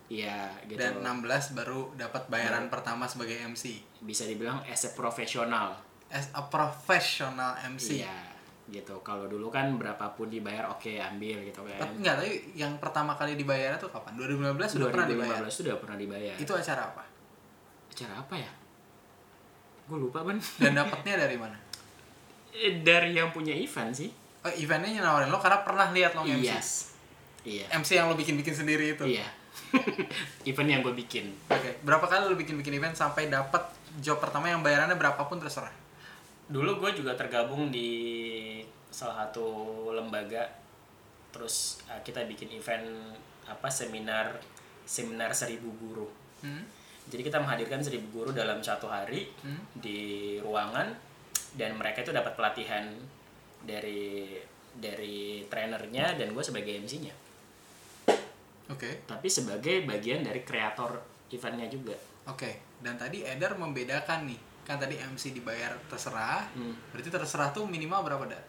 [0.09, 5.79] iya gitu dan 16 baru dapat bayaran pertama sebagai MC bisa dibilang as a profesional
[6.07, 7.99] as a professional MC.
[7.99, 8.13] iya
[8.65, 13.11] gitu kalau dulu kan berapapun dibayar oke ambil gitu kan Tapi enggak, tapi yang pertama
[13.13, 14.15] kali dibayar itu kapan?
[14.15, 15.39] 2015 sudah pernah dibayar.
[15.43, 17.03] 2015 sudah pernah dibayar Itu acara apa?
[17.85, 18.51] acara apa ya
[19.93, 21.53] gue lupa ban Dan dapatnya dari mana?
[22.51, 24.09] Eh, dari yang punya event sih
[24.41, 26.43] Oh, eventnya nawarin lo karena pernah lihat lo MC.
[26.43, 26.69] yes
[27.43, 29.05] iya MC yang lo bikin-bikin sendiri itu.
[29.05, 29.23] iya
[30.49, 33.61] event yang gue bikin Oke, berapa kali lo bikin-bikin event sampai dapat
[33.97, 35.71] job pertama yang bayarannya berapapun terserah?
[36.43, 37.87] dulu gue juga tergabung di
[38.89, 39.45] salah satu
[39.89, 40.43] lembaga
[41.29, 42.83] terus uh, kita bikin event
[43.45, 44.37] apa seminar
[44.83, 46.07] seminar seribu guru
[46.41, 46.67] Hmm?
[47.07, 49.59] Jadi kita menghadirkan seribu guru dalam satu hari Hmm?
[49.75, 49.99] di
[50.39, 50.91] ruangan
[51.53, 52.87] dan mereka itu dapat pelatihan
[53.61, 54.33] dari
[54.73, 57.13] dari trainernya dan gue sebagai MC-nya
[58.71, 59.03] Oke.
[59.05, 60.97] tapi sebagai bagian dari kreator
[61.29, 64.39] eventnya juga Oke, dan tadi Eder membedakan nih.
[64.63, 66.47] Kan tadi MC dibayar terserah.
[66.55, 66.71] Hmm.
[66.95, 68.39] Berarti terserah tuh minimal berapa, Dar?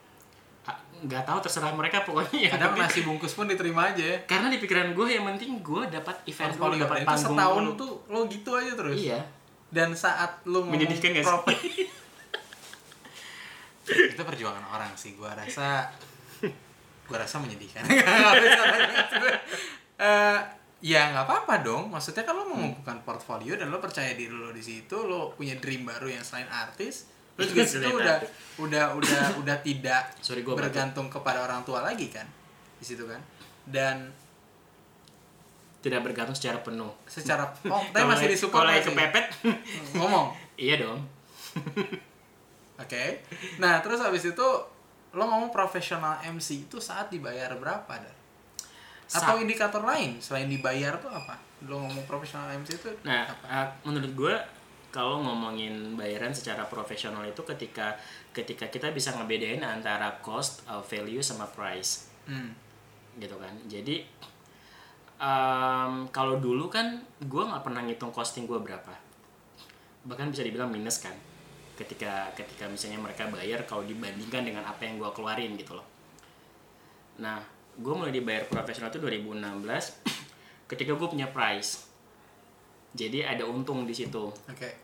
[1.04, 4.18] Nggak tahu terserah mereka pokoknya yang Kadang nasi bungkus pun diterima aja ya.
[4.24, 7.62] karena di pikiran gue yang penting gue dapat event dulu Portfolio dapat itu panggung setahun
[7.62, 7.76] dulu.
[7.76, 8.96] tuh lo gitu aja terus.
[8.98, 9.20] iya
[9.68, 11.28] Dan saat lo Menyedihkan nggak sih?
[11.28, 11.48] prof-
[14.10, 15.92] itu perjuangan orang sih gua rasa
[17.04, 17.84] gua rasa menyedihkan
[19.94, 20.38] Eh,
[20.82, 24.58] ya nggak apa-apa dong maksudnya kan lo mengumpulkan portfolio dan lo percaya diri lo di
[24.58, 28.16] situ lo punya dream baru yang selain artis lo juga Selain udah
[28.58, 32.26] udah udah udah tidak Sorry, gua bergantung kepada orang tua lagi kan
[32.78, 33.20] di situ kan.
[33.64, 34.12] Dan
[35.84, 36.92] tidak bergantung secara penuh.
[37.04, 39.26] Secara oh tapi masih disupport kalau kepepet.
[39.98, 40.32] Ngomong.
[40.56, 41.00] Iya dong.
[42.80, 43.22] Oke.
[43.60, 44.48] Nah, terus habis itu
[45.14, 48.16] lo ngomong profesional MC itu saat dibayar berapa, Dar?
[49.14, 51.38] Atau indikator lain selain dibayar tuh apa?
[51.70, 53.46] Lo ngomong profesional MC itu nah apa?
[53.46, 54.34] uh, menurut gue
[54.94, 57.98] kalau ngomongin bayaran secara profesional itu ketika
[58.30, 62.06] ketika kita bisa ngebedain antara cost, uh, value sama price.
[62.30, 62.54] Hmm.
[63.14, 63.54] gitu kan.
[63.70, 64.02] Jadi
[65.22, 68.90] em, kalau dulu kan gue nggak pernah ngitung costing gue berapa.
[70.02, 71.14] Bahkan bisa dibilang minus kan.
[71.78, 75.86] Ketika ketika misalnya mereka bayar kalau dibandingkan dengan apa yang gue keluarin gitu loh.
[77.22, 77.38] Nah
[77.74, 79.62] gue mulai dibayar profesional itu 2016
[80.74, 81.86] ketika gue punya price.
[82.94, 84.30] Jadi ada untung di situ.
[84.30, 84.83] Oke.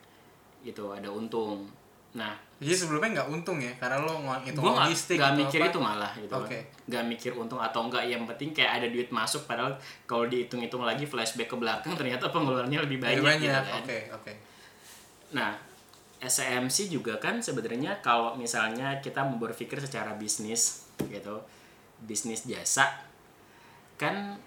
[0.61, 1.65] Gitu ada untung
[2.11, 5.69] nah Jadi sebelumnya nggak untung ya, karena lo ngitung nggak logistik nggak atau mikir apa.
[5.73, 6.57] itu malah gitu Oke.
[6.59, 9.73] kan nggak mikir untung atau enggak yang penting kayak ada duit masuk padahal
[10.05, 13.47] kalau dihitung-hitung lagi flashback ke belakang ternyata pengeluarannya lebih banyak, Lebih banyak.
[13.47, 14.33] gitu kan Oke, oke.
[15.31, 15.51] nah
[16.21, 21.41] SMC juga kan sebenarnya kalau misalnya kita mau berpikir secara bisnis gitu
[21.97, 22.93] bisnis jasa
[23.97, 24.37] kan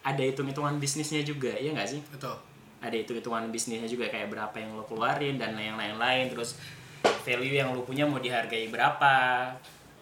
[0.00, 2.38] ada hitung-hitungan bisnisnya juga ya nggak sih Betul.
[2.80, 6.56] Ada hitung-hitungan bisnisnya juga kayak berapa yang lo keluarin dan yang lain-lain terus
[7.20, 9.12] value yang lo punya mau dihargai berapa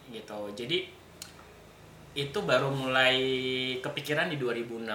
[0.09, 0.87] gitu jadi
[2.15, 3.19] itu baru mulai
[3.79, 4.87] kepikiran di 2016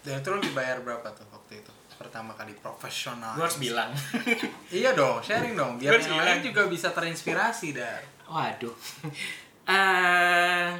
[0.00, 1.70] Dan itu lo dibayar berapa tuh waktu itu?
[1.94, 3.34] Pertama kali profesional.
[3.34, 3.90] gue harus bilang
[4.72, 8.02] Iya dong, sharing dong, biar yang lain juga bisa terinspirasi, Dar.
[8.24, 8.74] waduh
[9.68, 10.70] eh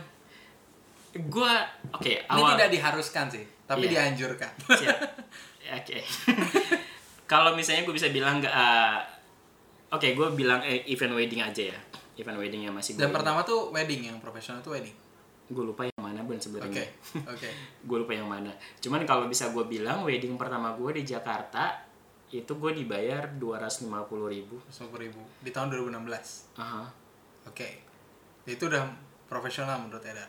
[1.12, 1.52] gue
[1.90, 3.90] oke Ini awal tidak diharuskan sih, tapi Iya.
[4.06, 4.52] dianjurkan.
[4.70, 4.98] Siap.
[5.68, 5.98] Oke.
[7.30, 8.98] Kalau misalnya gue bisa bilang nggak, eh,
[9.92, 11.78] oke gue bilang eh, event wedding aja ya,
[12.16, 14.96] event wedding yang masih Dan pertama tuh wedding yang profesional tuh wedding.
[15.48, 16.84] gue lupa yang mana bun Oke, sebenarnya.
[17.24, 17.48] oke.
[17.88, 18.52] gue lupa yang mana.
[18.80, 21.88] Cuman kalau bisa gue bilang wedding pertama gue di Jakarta
[22.28, 23.88] itu gue dibayar 250.000
[24.28, 24.60] ribu.
[24.68, 26.60] Sepuluh ribu di tahun 2016.
[26.60, 26.84] Aha.
[27.48, 27.80] Oke,
[28.44, 28.84] itu udah
[29.24, 30.28] profesional menurut Eda.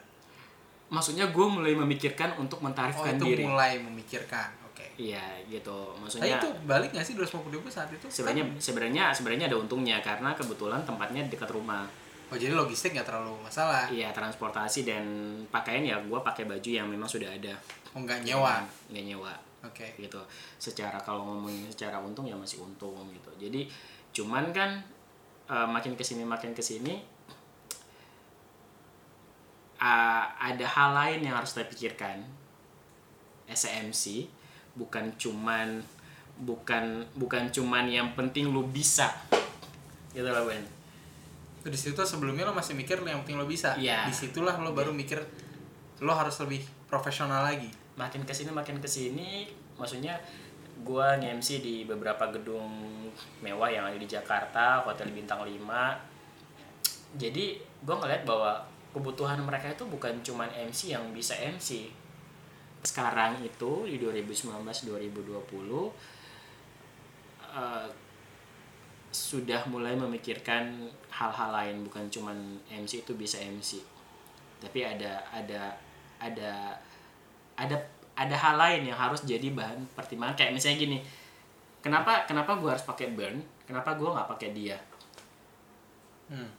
[0.87, 3.43] Maksudnya gue mulai memikirkan untuk Oh mentarifkan itu diri.
[3.43, 4.58] mulai memikirkan.
[4.79, 4.87] Oke.
[4.97, 5.75] Iya gitu.
[5.91, 8.07] Tapi Maksudnya itu balik nggak sih 250 ribu saat itu?
[8.07, 11.83] sebenarnya Kan- sebenarnya sebenarnya ada untungnya karena kebetulan tempatnya dekat rumah.
[12.29, 13.91] Oh jadi logistik nggak terlalu masalah.
[13.91, 15.03] Iya transportasi dan
[15.47, 17.51] pakaian ya gue pakai baju yang memang sudah ada
[17.91, 18.63] Oh nggak nyewa.
[18.87, 19.91] nggak nyewa Oke.
[19.97, 20.21] gitu
[20.55, 23.67] secara kalau ngomongin secara untung ya masih untung gitu jadi
[24.15, 24.77] cuman kan
[25.45, 27.01] eh, makin ke sini makin ke sini
[29.79, 32.23] ah, ada hal lain yang harus kita pikirkan
[33.47, 34.29] SMC
[34.79, 35.83] bukan cuman
[36.39, 39.11] bukan bukan cuman yang penting lu bisa
[40.15, 40.79] gitu lah Ben
[41.67, 43.75] di situ sebelumnya lo masih mikir yang penting lo bisa.
[43.75, 44.07] Iya.
[44.07, 45.19] Di situlah lo baru mikir
[45.99, 47.67] lo harus lebih profesional lagi.
[47.99, 50.15] makin ke sini makin ke sini maksudnya
[50.87, 52.71] gue nge-MC di beberapa gedung
[53.43, 55.59] mewah yang ada di Jakarta hotel bintang 5
[57.19, 58.63] jadi gue ngeliat bahwa
[58.95, 61.91] kebutuhan mereka itu bukan cuman MC yang bisa MC
[62.79, 65.43] sekarang itu di 2019 2020
[67.55, 67.89] eh,
[69.09, 71.81] sudah mulai memikirkan hal-hal lain.
[71.83, 72.37] Bukan cuman
[72.69, 73.99] MC itu bisa MC
[74.59, 75.71] tapi ada ada
[76.19, 76.75] ada
[77.55, 77.77] ada
[78.19, 80.35] ada hal lain yang harus jadi bahan pertimbangan.
[80.35, 80.97] Kayak misalnya gini
[81.79, 83.39] kenapa kenapa gue harus pakai burn?
[83.63, 84.77] Kenapa gue nggak pakai dia?
[86.29, 86.51] Hmm.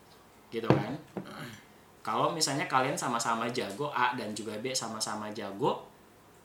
[0.51, 0.99] gitu kan?
[2.03, 5.87] Kalau misalnya kalian sama-sama jago A dan juga B sama-sama jago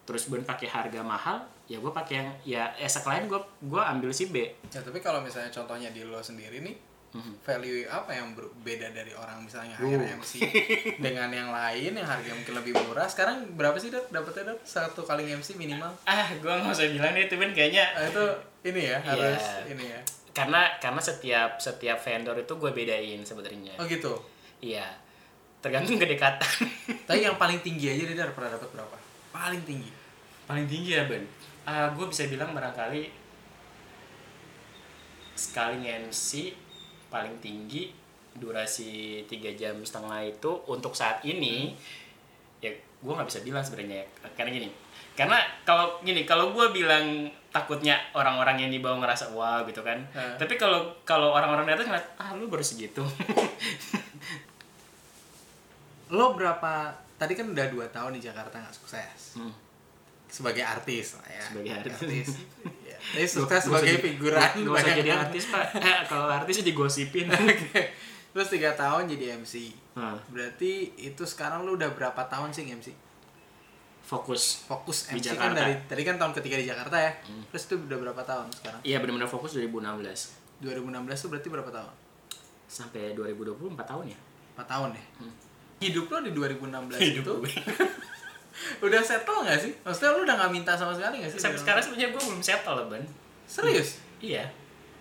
[0.06, 3.82] terus burn pakai harga mahal ya gue pakai yang ya as a client gue gue
[3.84, 6.78] ambil si B Ya tapi kalau misalnya contohnya di lo sendiri nih,
[7.12, 7.32] Mhm.
[7.42, 9.88] value apa yang berbeda dari orang misalnya Uh.
[9.88, 10.36] hire MC
[11.00, 13.08] dengan yang lain yang harga mungkin lebih murah.
[13.08, 15.96] Sekarang berapa sih dap dapetnya dap satu kali MC minimal?
[16.04, 18.24] ah gue nggak usah bilang deh temen kayaknya Nah, itu
[18.66, 19.72] ini ya harus Iya.
[19.72, 20.00] ini ya.
[20.34, 24.12] karena karena setiap setiap vendor itu gue bedain sebenarnya Oh gitu.
[24.60, 24.84] iya
[25.58, 26.52] tergantung kedekatan
[27.08, 28.96] Tapi yang paling tinggi aja dia pernah dapat berapa?
[29.32, 29.88] Paling tinggi.
[30.46, 31.26] Paling tinggi ya Ben
[31.66, 33.10] Ah, gue bisa bilang barangkali
[35.34, 36.54] sekali MC
[37.10, 37.90] paling tinggi
[38.38, 41.74] durasi tiga jam setengah itu untuk saat ini
[42.62, 42.70] ya
[43.02, 44.06] gue nggak bisa bilang sebenarnya
[44.38, 44.70] karena gini
[45.18, 49.98] karena kalau gini kalau gue bilang takutnya orang-orang yang di bawah ngerasa wah gitu kan
[50.14, 50.38] Heeh.
[50.38, 53.02] tapi kalau kalau orang-orang di atas ngeliat ah lu baru segitu
[56.14, 56.94] Lo berapa?
[57.18, 59.40] Tadi kan udah dua tahun di Jakarta nggak sukses.
[59.40, 59.50] Hmm.
[60.36, 61.40] Sebagai artis ya.
[61.42, 62.28] Sebagai artis.
[62.86, 62.98] Iya.
[62.98, 64.50] Tapi sukses sebagai figuran.
[64.56, 65.26] Gak usah jadi banget.
[65.28, 67.82] artis pak Eh, kalau artis digosipin Oke.
[68.32, 69.72] Terus tiga tahun jadi MC.
[69.94, 72.92] Nah, Berarti itu sekarang lu udah berapa tahun sih MC?
[74.02, 75.42] fokus Fokus Di MC Jakarta.
[75.42, 75.50] Hmm.
[75.50, 77.12] kan dari tadi kan tahun ketiga di Jakarta ya.
[77.50, 78.80] Terus itu udah berapa tahun sekarang?
[78.82, 80.70] iya benar-benar fokus 2016 2016
[81.18, 81.94] tuh berarti berapa tahun?
[82.66, 84.20] sampai 2020 4 tahun ya
[84.54, 85.04] 4 tahun ya?
[85.82, 87.54] Hidup lo di 2016 Hidup itu.
[88.80, 89.72] Udah settle gak sih?
[89.82, 91.40] Maksudnya lu udah gak minta sama sekali gak sih?
[91.40, 93.04] sampai sekarang sebenarnya gue belum settle ban
[93.44, 94.00] Serius?
[94.18, 94.46] iya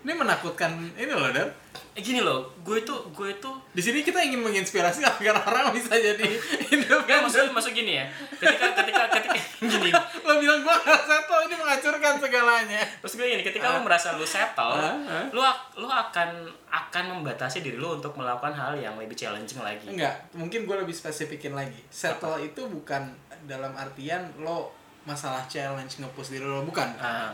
[0.01, 1.49] Ini menakutkan ini loh, Dan.
[1.91, 5.89] eh, gini loh gue itu gue itu Di sini kita ingin menginspirasi agar orang bisa
[5.91, 6.21] jadi
[6.69, 7.25] independen.
[7.25, 9.33] maksud maksud gini ya ketika ketika ketika
[9.65, 9.89] gini
[10.21, 12.81] Lo bilang gua gak settle, ini menghancurkan segalanya.
[12.99, 15.25] Terus gue gini, ketika lu merasa lu settle, Ah, ah.
[15.27, 16.29] lu ak- lu akan
[16.67, 19.85] akan membatasi diri lu untuk melakukan hal yang lebih challenging lagi.
[19.87, 21.77] Enggak, mungkin gue lebih spesifikin lagi.
[21.87, 23.13] Settle itu bukan
[23.45, 24.73] dalam artian lo
[25.05, 26.89] masalah challenge nge-push diri lo, bukan.
[26.97, 27.31] Ah,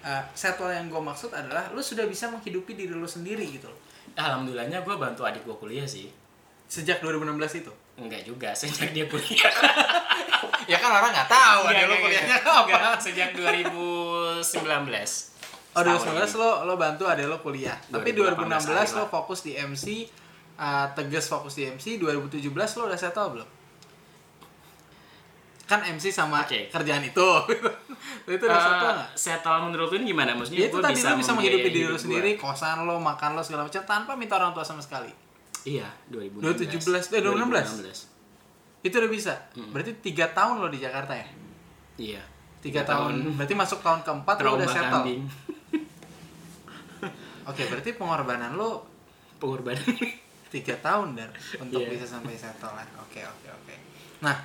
[0.00, 3.76] Uh, settle yang gue maksud adalah lo sudah bisa menghidupi diri lo sendiri gitu loh.
[4.16, 6.08] alhamdulillahnya gue bantu adik gue kuliah sih.
[6.64, 7.68] Sejak 2016 itu.
[8.00, 9.52] Enggak juga, sejak dia kuliah.
[10.64, 12.80] Ya kan orang nggak tahu ada lo kuliahnya enggak.
[12.80, 12.96] apa.
[12.96, 14.40] Sejak 2019.
[15.76, 16.40] Oh, Setahun 2019 ini.
[16.40, 17.76] lo lo bantu ada lo kuliah.
[17.92, 19.84] Tapi 2016 2018 lo fokus di MC
[20.56, 23.48] uh, tegas fokus di MC 2017 lo udah settle belum?
[25.70, 26.66] Kan MC sama Oke.
[26.66, 27.28] kerjaan itu.
[28.26, 29.08] itu udah Eh, settle nggak?
[29.14, 30.34] settle menurut lu ini gimana?
[30.34, 32.42] Maksudnya Ya itu tadi lo bisa menghidupi diri lo hidup sendiri, gua.
[32.44, 35.14] kosan lo, makan lo segala macam tanpa minta orang tua sama sekali.
[35.62, 36.42] Iya, 2016.
[36.82, 38.10] 2017, eh, 2016.
[38.82, 39.34] Itu udah bisa.
[39.54, 39.70] Hmm.
[39.70, 41.28] Berarti tiga tahun lo di Jakarta ya?
[41.96, 42.22] Iya.
[42.58, 43.36] Tiga tahun.
[43.36, 45.04] Berarti masuk tahun keempat lo udah settle.
[47.46, 48.84] Oke, berarti pengorbanan lo
[49.36, 49.80] Pengorbanan.
[50.50, 51.88] tiga tahun dan untuk Iya.
[51.90, 52.84] bisa sampai settle lah.
[53.00, 53.74] Oke oke oke.
[54.20, 54.36] Nah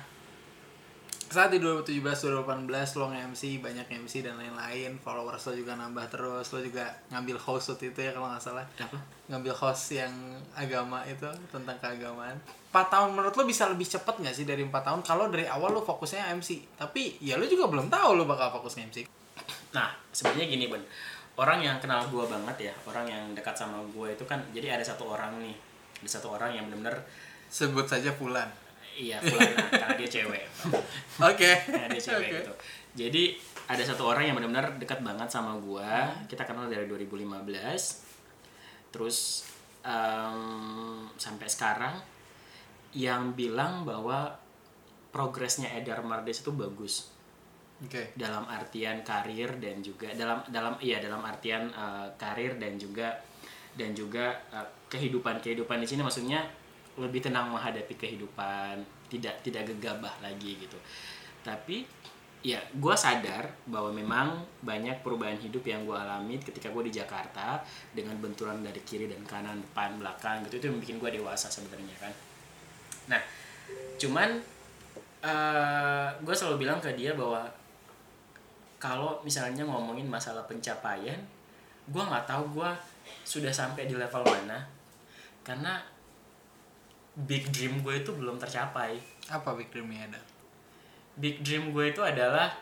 [1.26, 4.98] saat di 2017 2018 lo nge-MC banyak MC dan lain-lain.
[5.02, 6.46] Followers lo juga nambah terus.
[6.54, 8.66] Lo juga ngambil host waktu itu ya kalau nggak salah.
[8.78, 8.98] Apa?
[9.26, 10.14] ngambil host yang
[10.54, 12.38] agama itu tentang keagamaan.
[12.70, 15.00] 4 tahun menurut lo bisa lebih cepet nggak sih dari 4 tahun?
[15.02, 18.78] Kalau dari awal lo fokusnya MC tapi ya lo juga belum tahu lo bakal fokus
[18.78, 19.06] nge-MC
[19.74, 20.80] Nah, sebenarnya gini, Bun.
[21.36, 24.84] Orang yang kenal gua banget ya, orang yang dekat sama gua itu kan jadi ada
[24.86, 25.52] satu orang nih.
[26.00, 27.04] Ada satu orang yang benar-benar
[27.52, 28.48] sebut saja Fulan
[28.96, 30.44] iya, Fulana, karena dia cewek.
[31.20, 32.36] oke Karena dia cewek Oke.
[32.40, 32.52] gitu.
[32.96, 33.24] Jadi
[33.68, 36.08] ada satu orang yang benar-benar dekat banget sama gua.
[36.26, 37.44] Kita kenal dari 2015.
[38.90, 39.44] Terus
[39.84, 41.94] em, sampai sekarang
[42.96, 44.32] yang bilang bahwa
[45.12, 47.12] progresnya Edar Mardes itu bagus
[47.84, 53.12] oke dalam artian karir dan juga dalam dalam iya dalam artian eh, karir dan juga
[53.76, 56.40] dan juga eh, kehidupan kehidupan di sini maksudnya
[56.96, 58.80] lebih tenang menghadapi kehidupan
[59.12, 60.78] tidak tidak gegabah lagi gitu.
[61.44, 61.86] Tapi
[62.46, 67.58] ya gue sadar bahwa memang banyak perubahan hidup yang gue alami ketika gue di Jakarta
[67.90, 70.62] dengan benturan dari kiri dan kanan depan belakang gitu.
[70.62, 72.12] Itu yang bikin gue dewasa sebenarnya kan.
[73.10, 73.20] Nah
[73.98, 74.42] cuman
[76.22, 77.50] gue selalu bilang ke dia bahwa
[78.78, 81.18] kalau misalnya ngomongin masalah pencapaian
[81.86, 82.70] gue nggak tahu gue
[83.26, 84.66] sudah sampai di level mana.
[85.46, 85.78] Karena
[87.18, 90.20] big dream gue itu belum tercapai Apa big dreamnya ada?
[91.14, 92.52] big dream gue itu adalah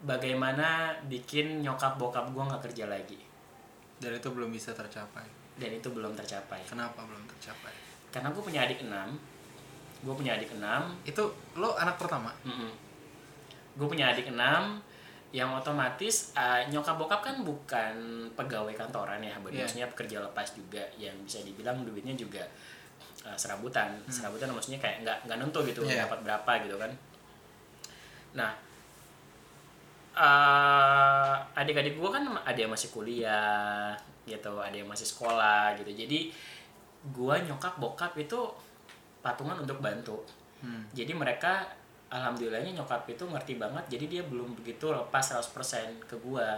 [0.00, 3.20] bagaimana bikin nyokap bokap gue nggak kerja lagi
[3.96, 5.22] Dan itu belum bisa tercapai.
[5.54, 7.70] dan itu belum tercapai Kenapa belum tercapai?
[8.10, 9.14] karena gue punya adik enam
[10.00, 11.22] gue punya adik enam Itu
[11.54, 12.32] lo anak pertama?
[13.70, 14.82] gue punya adik enam
[15.30, 17.94] yang otomatis uh, nyokap bokap kan bukan
[18.34, 19.62] pegawai kantoran ya Iya.
[19.62, 22.42] maksudnya pekerja lepas juga yang bisa dibilang duitnya juga
[23.22, 25.90] uh, serabutan serabutan maksudnya kayak nggak nggak nentu gitu Hmm.
[25.90, 26.04] Iya.
[26.04, 26.92] dapat berapa gitu kan
[28.30, 28.50] nah
[30.14, 36.30] uh, adik-adik gue kan ada yang masih kuliah gitu ada yang masih sekolah gitu jadi
[37.10, 38.38] gue nyokap bokap itu
[39.20, 40.18] patungan untuk bantu
[40.60, 40.84] Hmm.
[40.92, 41.64] jadi mereka
[42.12, 45.56] alhamdulillahnya nyokap itu ngerti banget jadi dia belum begitu lepas 100%
[46.04, 46.52] ke gua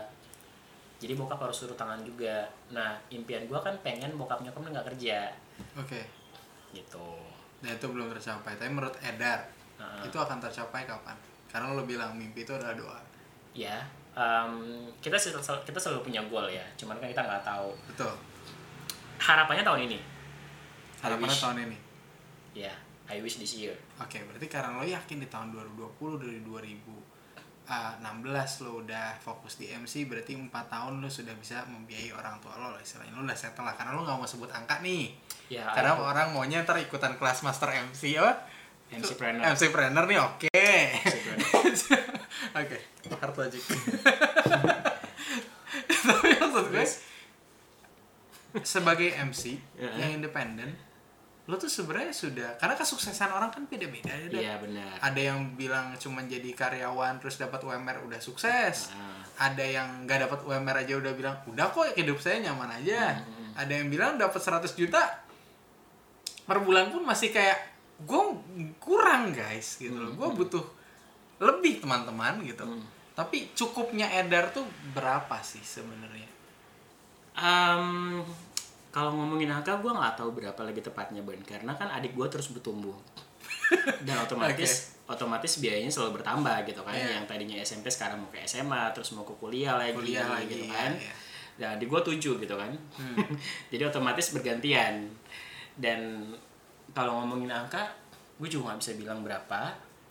[0.99, 2.43] jadi bokap harus suruh tangan juga
[2.75, 5.31] nah impian gua kan pengen bokap nyokap nggak kerja
[5.79, 6.03] Oke.
[6.73, 7.21] Gitu
[7.59, 8.53] Dan itu belum tercapai.
[8.53, 9.39] Tapi menurut Edar,
[9.77, 10.03] Heeh.
[10.05, 11.15] itu akan tercapai kapan?
[11.47, 13.01] Karena lo bilang mimpi itu adalah doa.
[13.53, 14.53] ya em,
[14.99, 18.13] kita sel- kita selalu punya goal ya cuman kan kita nggak tahu Betul.
[19.19, 19.99] harapannya tahun ini
[20.99, 21.77] Harapannya tahun ini.
[22.55, 22.73] ya
[23.07, 25.77] I wish this year Oke, berarti karena lo yakin di tahun 2020
[26.19, 27.69] dari 2016
[28.65, 32.73] lo udah fokus di MC, berarti 4 tahun lo sudah bisa membiayai orang tua lo
[32.73, 33.13] lah istilahnya.
[33.13, 35.13] Lo udah settle lah, karena lo nggak mau sebut angka nih.
[35.53, 38.49] Ya Karena I- orang maunya ntar ikutan kelas master MC apa?
[38.93, 39.43] MC Planner.
[39.53, 40.49] MC Planner nih, oke.
[42.53, 42.77] Oke,
[43.09, 43.65] hard logic.
[46.03, 46.85] Tapi maksud gue,
[48.61, 49.89] sebagai MC Ya.
[49.97, 50.77] yang independen,
[51.49, 54.29] lo tuh sebenarnya sudah karena kesuksesan orang kan beda-beda ya.
[54.31, 58.93] Iya benar Ada yang bilang cuma jadi karyawan terus dapat UMR udah sukses.
[58.93, 59.49] Ah.
[59.49, 63.25] Ada yang nggak dapat UMR aja udah bilang udah kok hidup saya nyaman aja.
[63.25, 63.57] Hmm.
[63.57, 65.22] Ada yang bilang dapat 100 juta
[66.43, 67.59] per bulan pun masih kayak
[68.03, 68.23] gue
[68.83, 70.13] kurang guys gitu loh.
[70.15, 70.65] Gue butuh
[71.43, 72.63] lebih teman-teman gitu.
[72.63, 72.83] Hmm.
[73.13, 74.65] Tapi cukupnya Edar tuh
[74.97, 76.31] berapa sih sebenarnya?
[77.33, 78.21] Em,
[78.93, 82.53] kalau ngomongin angka gue nggak tahu berapa lagi tepatnya Ben karena kan adik gue terus
[82.53, 82.95] bertumbuh
[84.07, 87.17] dan otomatis otomatis biayanya selalu bertambah gitu kan Iya.
[87.17, 90.69] yang tadinya SMP sekarang mau ke SMA terus mau ke kuliah lagi Kuliah lagi, gitu
[90.69, 91.15] iya, kan iya.
[91.57, 92.73] dan adik gue tujuh gitu kan
[93.73, 95.09] jadi otomatis bergantian
[95.77, 96.33] dan
[96.93, 97.89] kalau ngomongin angka
[98.37, 99.61] gue juga nggak bisa bilang berapa.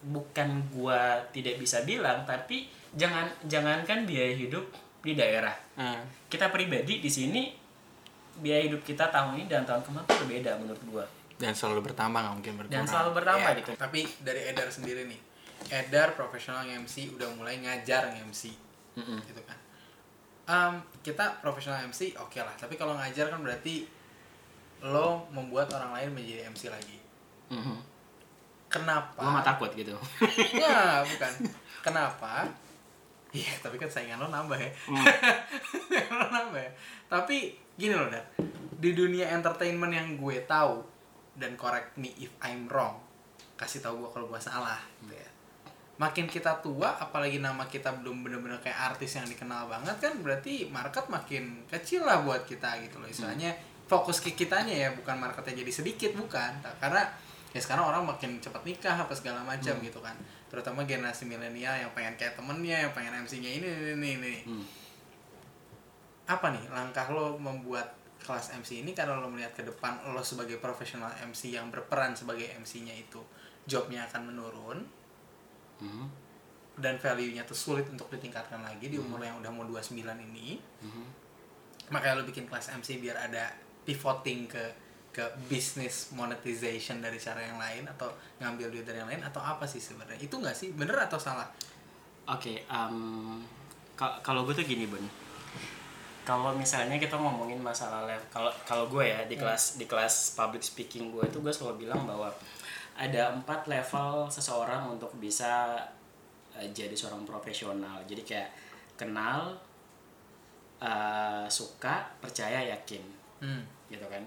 [0.02, 4.66] Bukan gue tidak bisa bilang tapi jangan jangankan biaya hidup
[5.02, 5.54] di daerah.
[6.26, 7.44] Kita pribadi di sini
[8.32, 11.06] biaya hidup kita tahun ini dan tahun kemarin berbeda menurut gua.
[11.38, 12.74] Dan selalu bertambah nggak mungkin berkurang.
[12.74, 13.72] Dan selalu bertambah Iya, gitu.
[13.76, 15.20] tapi dari Edar sendiri nih
[15.70, 18.54] Edar profesional MC udah mulai ngajar MC
[18.98, 19.58] gitu kan.
[20.48, 22.54] Em, kita profesional MC oke lah.
[22.58, 23.86] Tapi kalau ngajar kan berarti
[24.82, 26.98] lo membuat orang lain menjadi MC lagi.
[28.72, 29.20] Kenapa?
[29.20, 29.94] Gua nggak takut gitu.
[30.56, 31.32] ya bukan.
[31.86, 32.48] Kenapa?
[33.32, 34.72] Iya tapi kan saingan lo nambah ya.
[35.88, 36.72] Saingan lo nambah ya.
[37.08, 38.26] Tapi gini loh Dar
[38.82, 40.82] di dunia entertainment yang gue tahu
[41.38, 42.98] dan correct me if I'm wrong
[43.54, 45.30] kasih tahu gue kalau gue salah gitu ya.
[46.02, 50.66] Makin kita tua apalagi nama kita belum bener-bener kayak artis yang dikenal banget kan berarti
[50.74, 53.06] market makin kecil lah buat kita gitu loh.
[53.06, 53.54] Istilahnya
[53.92, 57.04] fokus ke kitanya ya bukan marketnya jadi sedikit bukan karena
[57.52, 60.16] ya sekarang orang makin cepat nikah apa segala macam gitu kan
[60.48, 64.34] terutama generasi milenial yang pengen kayak temennya yang pengen MC-nya ini ini ini, ini.
[64.48, 64.64] Hmm.
[66.24, 67.92] apa nih langkah lo membuat
[68.24, 72.48] kelas MC ini karena lo melihat ke depan lo sebagai profesional MC yang berperan sebagai
[72.56, 73.20] MC-nya itu
[73.68, 74.80] jobnya akan menurun
[75.82, 76.06] Mhm.
[76.78, 81.04] dan value-nya tuh sulit untuk ditingkatkan lagi di umur yang udah mau 29 ini Mhm.
[81.90, 83.52] makanya lo bikin kelas MC biar ada
[83.84, 84.64] pivoting ke
[85.12, 88.08] ke business monetization dari cara yang lain atau
[88.40, 91.48] ngambil duit dari yang lain atau apa sih sebenarnya itu nggak sih bener atau salah
[92.22, 93.42] Oke, em,
[93.98, 95.02] ka- kalau gue tuh gini bun.
[96.22, 100.62] Kalau misalnya kita ngomongin masalah level, kalau kalau gue ya di kelas di kelas public
[100.62, 102.30] speaking gue itu gue selalu bilang bahwa
[102.94, 105.82] ada empat level seseorang untuk bisa
[106.56, 108.06] eh, jadi seorang profesional.
[108.06, 108.54] Jadi kayak
[108.96, 109.58] kenal,
[110.80, 113.04] eh, suka, percaya, yakin,
[113.42, 113.64] hmm.
[113.92, 114.24] Gitu kan.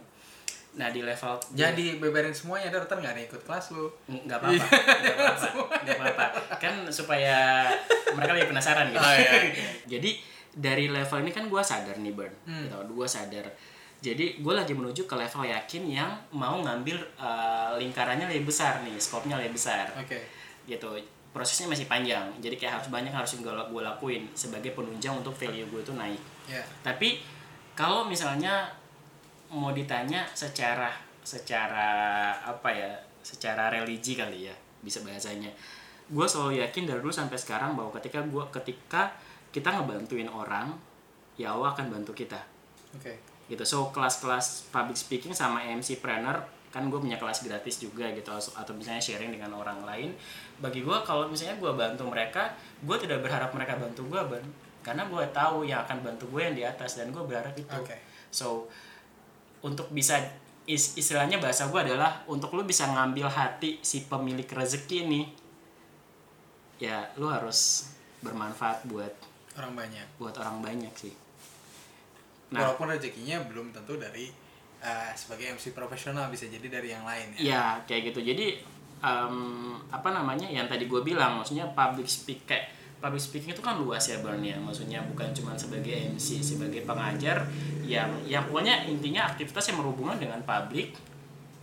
[0.74, 4.66] Nah di level jadi beberin semuanya ada ntar nggak ada ikut kelas lo nggak apa-apa
[5.00, 5.48] nggak apa-apa
[5.86, 6.24] nggak apa-apa.
[6.58, 7.70] Kan supaya
[8.12, 9.00] mereka lebih penasaran gitu.
[9.00, 9.54] Oh, iya.
[9.86, 10.10] jadi
[10.54, 12.66] dari level ini kan gue sadar nih Burn Hmm.
[12.66, 13.46] gitu gue sadar.
[14.04, 18.98] Jadi gue lagi menuju ke level yakin yang mau ngambil uh, lingkarannya lebih besar nih
[19.00, 19.88] skopnya lebih besar.
[19.96, 20.20] Oke.
[20.68, 20.86] Gitu
[21.30, 22.30] prosesnya masih panjang.
[22.42, 26.20] Jadi kayak harus banyak harus gue gue lakuin sebagai penunjang untuk value gue itu naik.
[26.50, 27.22] Ya tapi
[27.74, 28.70] kalau misalnya
[29.52, 30.92] mau ditanya secara
[31.24, 31.88] secara
[32.44, 32.92] apa ya
[33.24, 35.48] secara religi kali ya bisa bahasanya.
[36.12, 39.16] Gue selalu yakin dari dulu sampai sekarang bahwa ketika gua ketika
[39.48, 40.76] kita ngebantuin orang
[41.40, 42.38] ya Allah akan bantu kita.
[42.92, 43.16] Oke.
[43.48, 43.64] Gitu.
[43.64, 48.74] So kelas-kelas public speaking sama MC planner kan gue punya kelas gratis juga gitu atau
[48.74, 50.10] misalnya sharing dengan orang lain.
[50.58, 52.50] Bagi gue kalau misalnya gue bantu mereka
[52.82, 54.44] gue tidak berharap mereka bantu gue ban
[54.84, 57.78] karena gue tahu yang akan bantu gue yang di atas dan gue berharap itu.
[57.78, 57.96] Oke.
[58.34, 58.66] so
[59.64, 60.20] untuk bisa
[60.68, 65.26] is- istilahnya bahasa gue adalah untuk lu bisa ngambil hati si pemilik rezeki nih
[66.84, 67.90] ya lu harus
[68.20, 69.12] bermanfaat buat
[69.54, 70.06] orang banyak.
[70.18, 71.14] buat orang banyak sih.
[72.50, 72.66] Nah.
[72.66, 74.26] Walaupun rezekinya belum tentu dari
[74.82, 77.40] eh, sebagai MC profesional bisa jadi dari yang lain ya.
[77.40, 78.20] Ya kayak gitu.
[78.26, 78.58] Jadi
[78.98, 79.38] em,
[79.88, 84.04] apa namanya yang tadi gue bilang, maksudnya public speak kayak public speaking itu kan luas
[84.04, 84.56] ya Bang ya.
[84.58, 87.46] Maksudnya bukan cuma sebagai MC, sebagai pengajar
[87.84, 90.94] yang yang pokoknya intinya aktivitas yang berhubungan dengan publik.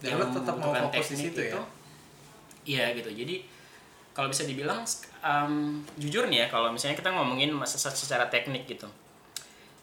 [0.01, 1.57] Dan yang tetap mau fokus di situ ya?
[2.61, 3.09] Iya gitu.
[3.09, 3.41] Jadi
[4.11, 4.84] kalau bisa dibilang
[5.23, 8.89] em, jujur nih ya kalau misalnya kita ngomongin masa secara teknik gitu.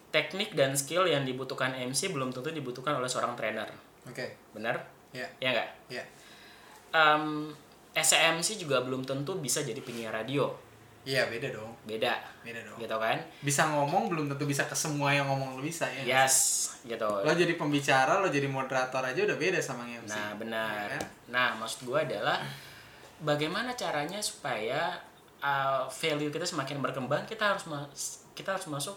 [0.09, 3.69] Teknik dan skill yang dibutuhkan MC belum tentu dibutuhkan oleh seorang trainer.
[4.09, 4.25] oke
[4.57, 4.81] Benar?
[5.13, 5.69] ya Ya nggak?
[5.93, 6.05] ya
[6.93, 7.53] um,
[7.93, 10.49] SMC juga belum tentu bisa jadi penyiar radio
[11.09, 11.73] iya beda dong.
[11.89, 12.21] Beda.
[12.45, 12.77] Beda dong.
[12.77, 13.17] Gitu kan?
[13.41, 16.05] Bisa ngomong belum tentu bisa ke semua yang ngomong lo bisa ya.
[16.05, 17.09] Yes gitu.
[17.25, 20.87] Lo jadi pembicara lo jadi moderator aja udah beda sama yang MC nah benar.
[20.89, 21.03] Ya kan?
[21.29, 22.41] nah maksud gue adalah
[23.21, 24.97] bagaimana caranya supaya
[25.45, 27.65] uh, value kita semakin berkembang kita harus
[28.33, 28.97] kita harus masuk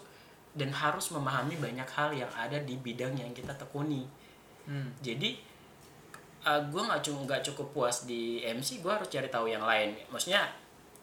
[0.55, 4.03] dan harus memahami banyak hal yang ada di bidang yang kita tekuni.
[4.61, 4.93] Hmm.
[5.01, 5.41] jadi
[6.41, 9.93] gue nggak cuma nggak cukup puas di MC gue harus cari tahu yang lain.
[10.09, 10.41] Maksudnya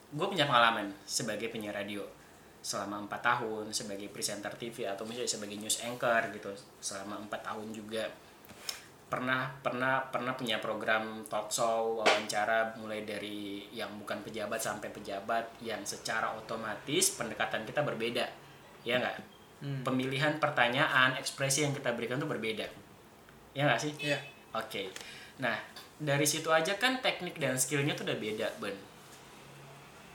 [0.09, 2.00] gue punya pengalaman sebagai penyiar radio
[2.59, 6.50] selama empat tahun sebagai presenter TV atau misalnya sebagai news anchor gitu
[6.82, 8.09] selama empat tahun juga
[9.09, 15.48] pernah pernah pernah punya program talk show wawancara mulai dari yang bukan pejabat sampai pejabat
[15.64, 18.24] yang secara otomatis pendekatan kita berbeda
[18.84, 19.82] ya nggak Hmm.
[19.82, 22.62] pemilihan pertanyaan ekspresi yang kita berikan tuh berbeda
[23.59, 24.14] ya nggak sih Iya.
[24.54, 24.86] Oke.
[25.42, 25.59] Nah,
[25.98, 28.72] dari situ aja kan teknik dan skillnya tuh udah beda, Ben.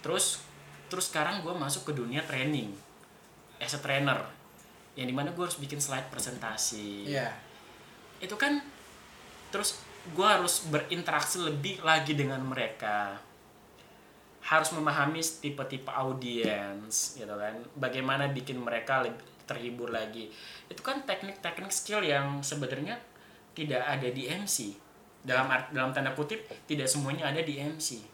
[0.03, 0.43] Terus,
[0.91, 2.75] terus sekarang gue masuk ke dunia training.
[3.57, 4.19] As a trainer.
[4.93, 7.07] Yang di mana gue harus bikin slide presentasi.
[7.07, 7.31] Iya.
[8.19, 8.59] Itu kan,
[9.49, 9.79] terus
[10.11, 13.17] gue harus berinteraksi lebih lagi dengan mereka.
[14.43, 17.55] Harus memahami tipe-tipe audiens, gitu kan.
[17.79, 20.27] Bagaimana bikin mereka lebih terhibur lagi.
[20.67, 22.99] Itu kan teknik-teknik skill yang sebenarnya
[23.55, 24.75] tidak ada di MC.
[25.23, 28.12] Dalam art- dalam tanda kutip tidak semuanya ada di MC.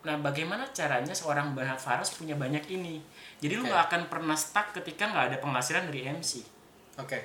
[0.00, 3.04] Nah, bagaimana caranya seorang Bernard Faras punya banyak ini?
[3.40, 3.68] Jadi lu Oke.
[3.68, 6.40] nggak akan pernah stuck ketika nggak ada penghasilan dari MC.
[6.96, 7.20] Oke.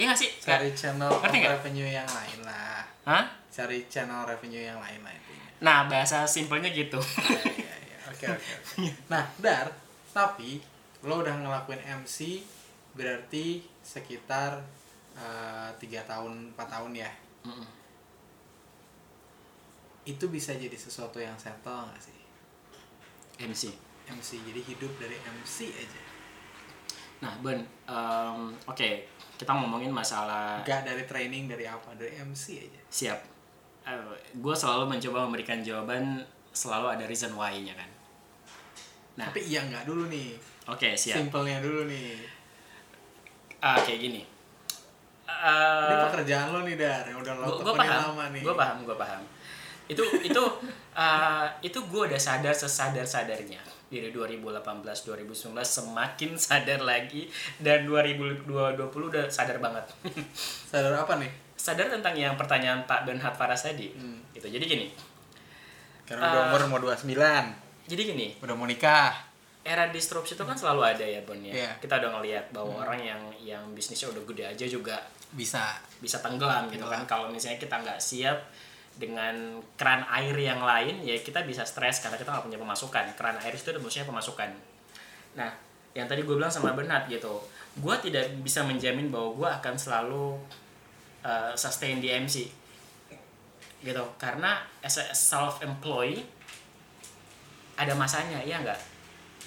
[0.00, 0.30] Iya nggak sih?
[0.40, 1.52] Cari channel Ngerti nggak?
[1.60, 2.80] revenue yang lain lah.
[3.04, 3.24] Hah?
[3.52, 5.48] Cari channel revenue yang lain lah intinya.
[5.60, 6.96] Nah, bahasa simpelnya gitu.
[6.96, 7.98] Iya, iya, iya.
[8.14, 8.88] Oke, oke.
[9.12, 9.68] Nah, Dar,
[10.16, 10.62] tapi
[11.04, 12.42] lo udah ngelakuin MC
[12.96, 14.58] berarti sekitar
[15.14, 17.10] eh, tiga tahun, 4 tahun ya.
[17.44, 17.77] Mm-mm.
[20.08, 22.16] Itu bisa jadi sesuatu yang settle nggak sih?
[23.38, 23.62] MC.
[24.08, 26.02] MC, jadi hidup dari MC aja.
[27.18, 28.88] Nah, Ben, em, oke,
[29.36, 31.92] kita ngomongin masalah Gak dari training, dari apa?
[31.92, 32.80] Dari MC aja.
[32.88, 33.20] siap.
[34.34, 37.88] gue selalu mencoba memberikan jawaban selalu ada reason why-nya kan.
[39.16, 40.36] Nah, Tapi iya nggak dulu nih.
[40.68, 41.16] oke siap.
[41.16, 42.20] Simpelnya dulu nih.
[43.58, 44.20] Ah, kayak gini.
[44.20, 47.04] Ini Eh, pekerjaan lo nih, Dar.
[47.04, 47.34] Yang udah
[47.64, 48.42] lo paham lama nih.
[48.44, 49.22] gue paham gue paham
[49.88, 50.42] itu itu
[50.92, 53.56] uh, itu gue udah sadar sesadar sadarnya
[53.88, 55.24] dari 2018 2019
[55.56, 57.24] semakin sadar lagi
[57.56, 58.44] dan 2020
[58.84, 59.88] udah sadar banget
[60.70, 61.32] Sadar apa nih?
[61.54, 64.20] sadar tentang yang pertanyaan Pak Benhard Faras tadi Hmm.
[64.30, 64.92] gitu jadi gini
[66.04, 67.08] Karena udah Eh, umur mau 29.
[67.84, 69.24] jadi gini Udah mau nikah.
[69.60, 71.70] era disrupsi itu kan selalu ada ya Bon ya Iya.
[71.78, 74.96] kita udah ngelihat bahwa orang yang yang bisnisnya udah gede aja juga
[75.30, 75.76] Bisa.
[75.98, 77.08] bisa tenggelam gitu kan Tenggelam.
[77.08, 78.36] kalau misalnya kita nggak siap
[78.98, 83.04] dengan keran air yang lain ya kita bisa stres karena kita nggak punya pemasukan.
[83.14, 84.50] Keran air itu maksudnya pemasukan.
[85.38, 85.50] Nah
[85.96, 87.42] yang tadi gue bilang sama Bernard gitu
[87.78, 90.38] gue tidak bisa menjamin bahwa gue akan selalu
[91.26, 92.46] uh, sustain di MC
[93.82, 96.26] gitu karena as a self employee
[97.78, 98.80] ada masanya ya nggak?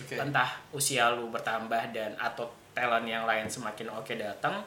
[0.01, 0.15] Oke.
[0.15, 4.63] entah usia lu bertambah dan atau talent yang lain semakin oke datang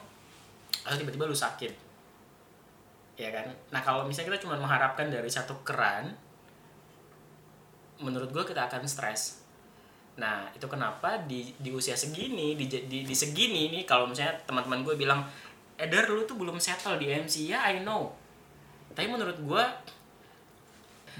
[0.85, 1.73] atau tiba-tiba lu sakit
[3.15, 3.47] ya kan?
[3.71, 6.11] Nah kalau misalnya kita cuma mengharapkan dari satu keran
[7.99, 9.39] menurut gue kita akan stres.
[10.19, 14.83] Nah itu kenapa di di usia segini di di, di segini nih kalau misalnya teman-teman
[14.83, 15.23] gue bilang
[15.75, 18.11] Eder lu tuh belum settle di MC ya I know.
[18.95, 19.63] Tapi menurut gue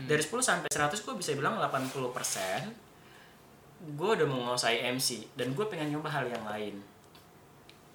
[0.08, 5.96] dari 10 sampai 100 gue bisa bilang 80% gue udah menguasai MC dan gue pengen
[5.96, 6.76] nyoba hal yang lain.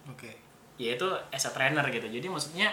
[0.09, 0.49] Oke.
[0.81, 2.09] yaitu as a trainer gitu.
[2.09, 2.73] Jadi maksudnya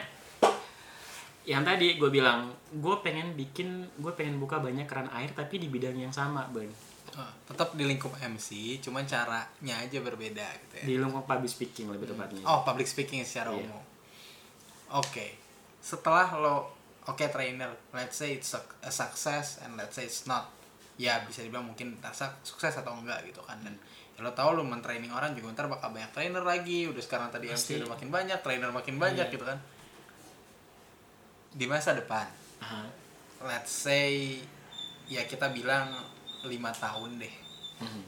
[1.48, 5.68] yang tadi gue bilang gue pengen bikin gue pengen buka banyak keran air tapi di
[5.68, 6.68] bidang yang sama Ben
[7.10, 10.86] Oh, tetap di lingkup MC, cuman caranya aja berbeda gitu ya.
[10.86, 13.64] di lingkup public speaking lebih tepatnya Oh, public speaking secara Iya.
[13.64, 13.82] umum.
[14.94, 15.34] Oke.
[15.80, 16.56] Setelah lo
[17.04, 20.52] oke trainer, let's say it's a, a success and let's say it's not.
[20.96, 23.74] Ya bisa dibilang mungkin rasa sukses atau enggak gitu kan dan
[24.14, 27.48] ya lo tahu lo mentraining orang juga ntar bakal banyak trainer lagi udah sekarang tadi.
[27.48, 29.34] MC udah makin banyak trainer makin banyak Iya.
[29.34, 29.58] gitu kan
[31.58, 32.30] di masa depan.
[32.62, 32.86] Aha.
[33.38, 34.38] let's say
[35.10, 35.90] ya kita bilang
[36.46, 37.36] lima tahun deh.
[37.82, 38.04] Mhm.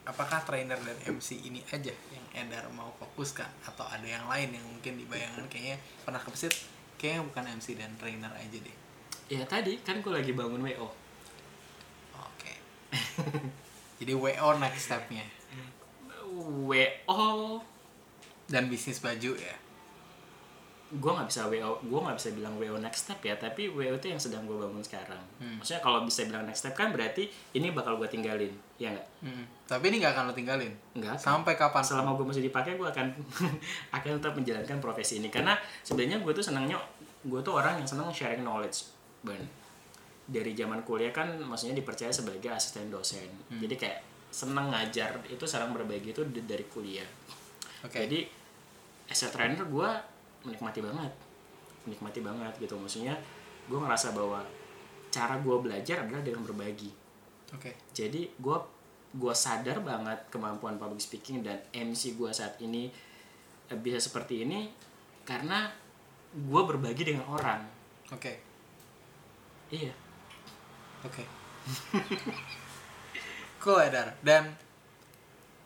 [0.00, 4.66] apakah trainer dan MC ini aja yang Edar mau fokuskan atau ada yang lain yang
[4.66, 5.46] mungkin dibayangkan?
[5.46, 6.50] Kayaknya pernah kebesit
[6.98, 8.76] kayaknya bukan MC dan trainer aja deh.
[9.30, 10.88] Ya tadi kan gue lagi bangun WO
[12.16, 12.52] oke.
[14.02, 15.22] Jadi WO next stepnya.
[16.66, 17.62] WO
[18.50, 19.56] dan bisnis baju ya
[20.90, 24.10] gue nggak bisa WO gue nggak bisa bilang WO next step ya tapi WO itu
[24.10, 25.22] yang sedang gue bangun sekarang.
[25.38, 25.62] Hmm.
[25.62, 29.06] maksudnya kalau bisa bilang next step kan berarti ini bakal gue tinggalin ya nggak?
[29.22, 29.44] Hmm.
[29.70, 30.72] tapi ini nggak akan lo tinggalin?
[30.98, 31.82] Nggak sampai kapan?
[31.86, 33.06] Selama gue masih dipakai gue akan
[33.96, 35.30] akan tetap menjalankan profesi ini.
[35.30, 35.54] Karena
[35.86, 36.82] sebenarnya gue tuh senangnya
[37.22, 38.90] gue tuh orang yang senang sharing knowledge
[39.22, 39.38] ban
[40.30, 43.26] dari zaman kuliah kan maksudnya dipercaya sebagai asisten dosen.
[43.50, 43.98] Jadi kayak
[44.30, 47.06] senang ngajar itu sarang berbagi itu dari kuliah.
[47.82, 48.06] Oke.
[48.06, 48.20] Jadi
[49.10, 49.90] as a trainer gue
[50.44, 51.12] menikmati banget.
[51.86, 52.74] Menikmati banget gitu.
[52.76, 53.16] Maksudnya
[53.68, 54.40] gue ngerasa bahwa
[55.10, 56.90] cara gue belajar adalah dengan berbagi.
[57.54, 57.76] Oke.
[57.92, 58.58] Jadi gue
[59.10, 62.86] gue sadar banget kemampuan public speaking dan MC gue saat ini
[63.66, 64.70] eh, bisa seperti ini
[65.26, 65.66] karena
[66.30, 67.60] gue berbagi dengan orang.
[68.14, 68.32] Oke.
[69.70, 69.94] Iya.
[71.06, 71.24] Oke.
[73.62, 74.14] Cool Edar.
[74.22, 74.54] Dan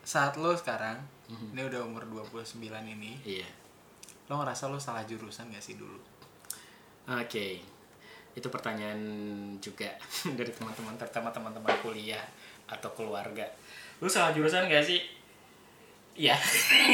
[0.04, 3.16] saat lo sekarang ini udah umur 29 ini.
[3.24, 3.63] Iya
[4.28, 6.00] lo ngerasa lo salah jurusan gak sih dulu?
[7.08, 7.74] Oke
[8.34, 9.00] itu pertanyaan
[9.62, 9.94] juga
[10.38, 12.22] dari teman-teman terutama teman-teman kuliah
[12.66, 13.46] atau keluarga.
[14.02, 15.00] Lu salah jurusan gak sih?
[16.18, 16.34] Iya.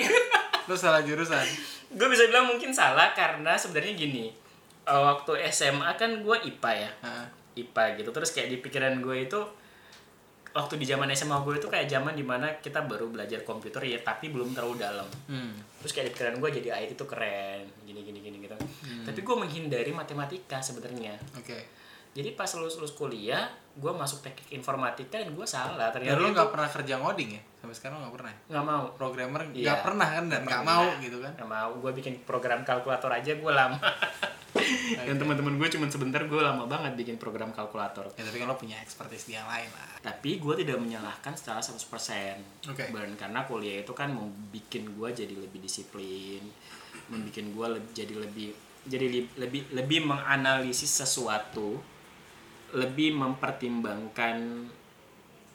[0.68, 1.44] Lo salah jurusan?
[1.96, 4.30] Gue bisa bilang mungkin salah karena sebenarnya gini
[4.84, 6.90] eh, waktu SMA kan gue IPA ya.
[7.08, 7.26] Heeh.
[7.64, 8.10] IPA gitu.
[8.12, 9.40] Terus kayak di pikiran gue itu
[10.50, 13.98] waktu di zaman SMA gue itu kayak zaman di mana kita baru belajar komputer ya
[14.00, 15.06] tapi belum terlalu dalam.
[15.26, 15.54] Hmm.
[15.78, 18.52] terus kayak di pikiran gue jadi IT itu keren gini gini gini gitu.
[19.00, 21.16] Tapi gue menghindari matematika sebenarnya.
[21.34, 21.56] Oke.
[22.10, 26.26] Jadi pas lulus lulus kuliah gue masuk teknik informatika dan gue salah dan ternyata lo
[26.26, 27.42] itu nggak pernah kerja ngoding ya?
[27.56, 28.38] Sampai sekarang nggak pernah ya?
[28.50, 28.84] nggak mau.
[28.92, 29.80] Programmer nggak Iya.
[29.80, 31.32] pernah kan dan nggak mau gitu kan?
[31.38, 31.70] Nggak mau.
[31.78, 33.78] Gue bikin program kalkulator aja gue lama
[35.06, 38.08] dan teman-teman gue cuma sebentar gue lama banget bikin program kalkulator.
[38.14, 40.00] Ya tapi kan lo punya expertise di yang lain lah.
[40.00, 42.84] Tapi gue tidak menyalahkan secara 100% Oke.
[42.90, 46.42] Ban, karena kuliah itu kan membuat gue jadi lebih disiplin
[47.10, 48.48] membuat gue le- jadi lebih
[48.86, 51.76] jadi li- lebih lebih menganalisis sesuatu
[52.70, 54.36] lebih mempertimbangkan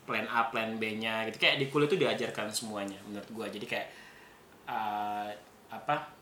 [0.05, 1.41] plan A plan B nya gitu.
[1.41, 3.47] Kayak di kuliah itu diajarkan semuanya menurut gue.
[3.57, 3.87] Jadi kayak
[4.69, 5.29] uh,
[5.73, 6.13] apa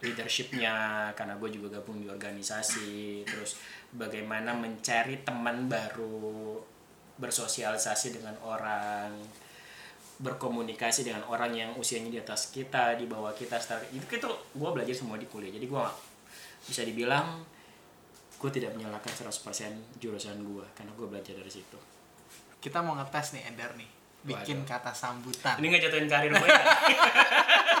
[0.00, 3.60] leadershipnya karena gue juga gabung di organisasi terus
[3.92, 6.56] bagaimana mencari teman baru
[7.20, 9.12] bersosialisasi dengan orang
[10.20, 14.70] berkomunikasi dengan orang yang usianya di atas kita di bawah kita setelah itu itu gue
[14.72, 15.84] belajar semua di kuliah jadi gue
[16.64, 17.44] bisa dibilang
[18.40, 21.76] gue tidak menyalahkan 100% jurusan gue karena gue belajar dari situ
[22.60, 23.88] kita mau ngetes nih Edar nih
[24.20, 24.68] bikin Waduh.
[24.68, 26.64] kata sambutan ini ngejatuhin karir gue ya?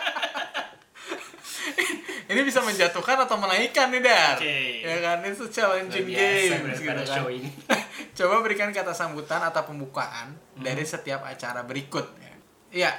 [2.30, 4.38] ini bisa menjatuhkan atau menaikkan nih Dar.
[4.38, 4.86] Oke.
[4.86, 5.18] ya kan?
[5.26, 7.26] Itu challenging berarti gitu kan.
[7.26, 7.50] ini.
[8.18, 10.62] coba berikan kata sambutan atau pembukaan Hmm.
[10.62, 12.34] dari setiap acara berikut ya.
[12.70, 12.92] Iya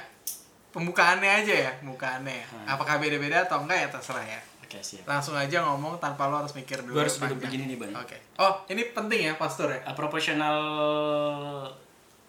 [0.72, 2.46] pembukaannya aja ya pembukaannya ya.
[2.50, 2.66] Hmm.
[2.76, 4.40] apakah beda-beda atau enggak ya terserah ya.
[4.60, 5.06] Oke siap.
[5.06, 7.92] Langsung aja ngomong tanpa lo harus mikir dulu gue harus duduk begini nih bang.
[7.94, 8.18] Oke.
[8.36, 9.80] Oh ini penting ya postur ya.
[9.86, 10.56] Uh, proporsional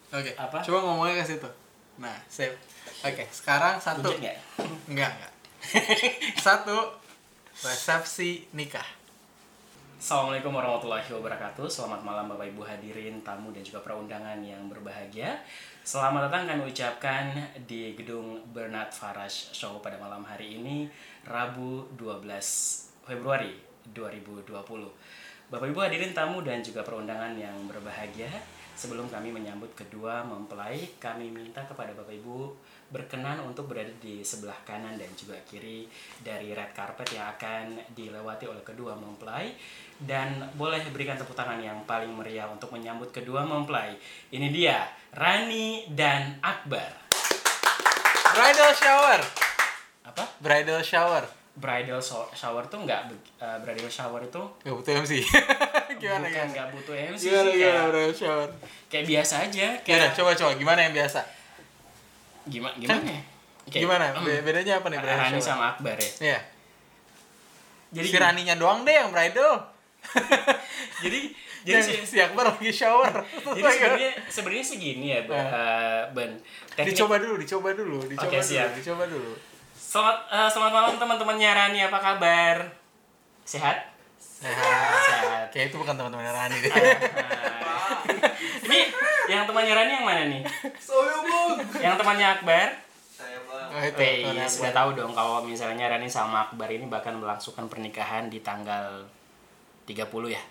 [0.07, 0.31] oke.
[0.37, 0.57] Apa?
[0.61, 1.49] coba ngomongnya ke situ.
[1.97, 2.53] Nah sip.
[3.01, 4.13] Oke sekarang satu.
[4.87, 5.32] Enggak enggak
[6.45, 6.75] satu
[7.63, 8.85] resepsi nikah.
[9.95, 11.71] Assalamualaikum warahmatullahi wabarakatuh.
[11.71, 15.39] Selamat malam Bapak Ibu hadirin, tamu dan juga perundangan yang berbahagia.
[15.87, 17.31] Selamat datang kami ucapkan
[17.63, 20.91] di gedung Bernard Farash Show pada malam hari ini
[21.23, 22.23] Rabu 12
[23.07, 23.55] Februari
[23.95, 24.51] 2020
[25.51, 28.31] Bapak Ibu hadirin tamu dan juga perundangan yang berbahagia,
[28.73, 32.51] sebelum kami menyambut kedua mempelai, kami minta kepada Bapak Ibu
[32.93, 35.89] berkenan untuk berada di sebelah kanan dan juga kiri
[36.21, 39.49] dari red carpet yang akan dilewati oleh kedua mempelai
[39.97, 43.97] dan boleh berikan tepuk tangan yang paling meriah untuk menyambut kedua mempelai.
[44.29, 47.01] Ini dia Rani dan Akbar.
[48.29, 49.21] Bridal shower.
[50.03, 50.23] Apa?
[50.37, 51.23] Bridal shower.
[51.53, 55.21] Bridal so- shower tuh nggak uh, bridal shower itu Gak butuh MC.
[56.01, 56.49] gimana bukan gimana?
[56.49, 58.49] nggak butuh MC Gimana sih gimana kayak, bridal shower?
[58.89, 59.85] kayak biasa aja Gimana?
[59.85, 61.19] kayak Coba coba gimana yang biasa?
[62.45, 63.21] Gimana gimana ya?
[63.63, 64.05] Kayak, Gimana?
[64.19, 65.47] Be- Bedanya apa nih bridal Rani shower?
[65.47, 66.39] sama Akbar ya Iya.
[67.93, 69.53] jadi Si Raninya doang deh yang bridal.
[71.03, 71.19] jadi
[71.63, 73.13] jadi Yang sih si Akbar lagi shower.
[73.49, 75.47] jadi sebenarnya sebenarnya sih gini ya Ben, Nah.
[75.47, 76.31] Eh, ben
[76.69, 78.69] teknik dicoba dulu, dicoba dulu, dicoba Oke, dulu, siap.
[78.73, 79.31] dicoba dulu.
[79.73, 82.57] selamat eh, selamat malam teman-temannya Rani apa kabar
[83.43, 83.77] sehat
[84.19, 84.99] Sehat.
[85.07, 86.71] sehat Kayak itu bukan teman-teman Rani deh.
[88.65, 88.79] Ini
[89.25, 90.41] yang temannya Rani yang mana nih
[90.77, 91.49] Saya bang.
[91.79, 92.67] yang temannya Akbar
[93.07, 93.67] Saya bang.
[93.71, 93.97] Oh, itu.
[93.97, 98.41] Wih, teman sudah tahu dong kalau misalnya Rani sama Akbar ini bahkan melangsungkan pernikahan di
[98.41, 99.05] tanggal
[99.85, 100.41] 30 ya.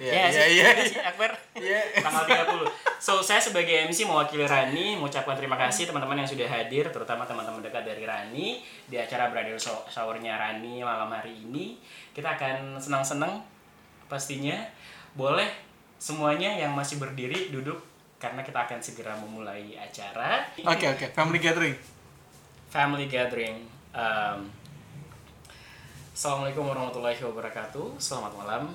[0.00, 0.12] Iya.
[0.12, 0.68] Iya, iya, iya.
[0.88, 1.36] sih, Akbar.
[1.52, 2.00] Iya.
[2.00, 2.64] Tanggal 30.
[2.96, 7.60] So, saya sebagai MC mewakili Rani mengucapkan terima kasih teman-teman yang sudah hadir, terutama teman-teman
[7.60, 11.76] dekat dari Rani di acara bridal show- showernya Rani malam hari ini.
[12.10, 13.44] Kita akan senang-senang
[14.08, 14.56] pastinya.
[15.12, 15.48] Boleh
[15.96, 17.80] semuanya yang masih berdiri duduk
[18.16, 20.44] karena kita akan segera memulai acara.
[20.64, 21.06] Oke, oke.
[21.12, 21.76] Family gathering.
[22.66, 23.64] family gathering.
[23.96, 24.52] Um,
[26.16, 28.00] Assalamualaikum warahmatullahi wabarakatuh.
[28.00, 28.72] Selamat malam.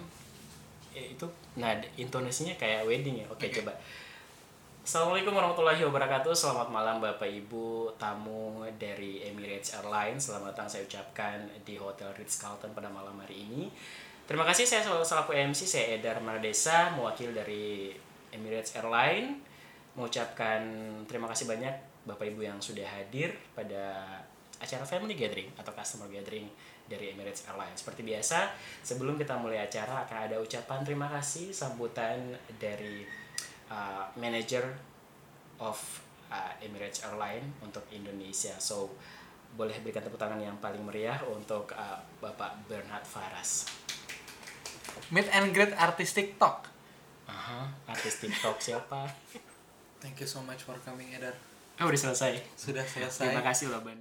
[0.94, 1.26] Eh, itu
[1.58, 3.28] nah intonasinya kayak wedding ya.
[3.34, 3.62] Oke, Oke.
[3.62, 3.74] coba.
[4.82, 6.34] Assalamualaikum warahmatullahi wabarakatuh.
[6.38, 10.30] Selamat malam Bapak Ibu tamu dari Emirates Airlines.
[10.30, 13.74] Selamat datang saya ucapkan di Hotel Ritz Carlton pada malam hari ini.
[14.30, 17.94] Terima kasih saya selaku MC saya Edar Mardesa mewakili dari
[18.32, 19.40] Emirates Airlines
[19.96, 20.64] mengucapkan
[21.08, 21.76] terima kasih banyak
[22.08, 24.18] Bapak Ibu yang sudah hadir pada
[24.62, 26.48] acara family gathering atau customer gathering
[26.86, 27.82] dari Emirates Airlines.
[27.82, 28.54] Seperti biasa,
[28.86, 33.06] sebelum kita mulai acara akan ada ucapan terima kasih sambutan dari
[33.74, 34.64] uh, manager
[35.58, 35.78] of
[36.30, 38.54] uh, Emirates Airlines untuk Indonesia.
[38.62, 38.94] So,
[39.52, 43.68] boleh berikan tepuk tangan yang paling meriah untuk uh, Bapak Bernard Faras.
[45.12, 46.72] Meet and greet artis TikTok.
[47.32, 49.08] Aha, artis TikTok siapa?
[50.04, 51.32] Thank you so much for coming, Edar.
[51.80, 52.38] Oh, udah selesai.
[52.60, 53.32] Sudah selesai.
[53.32, 53.96] Terima kasih loh, Ban.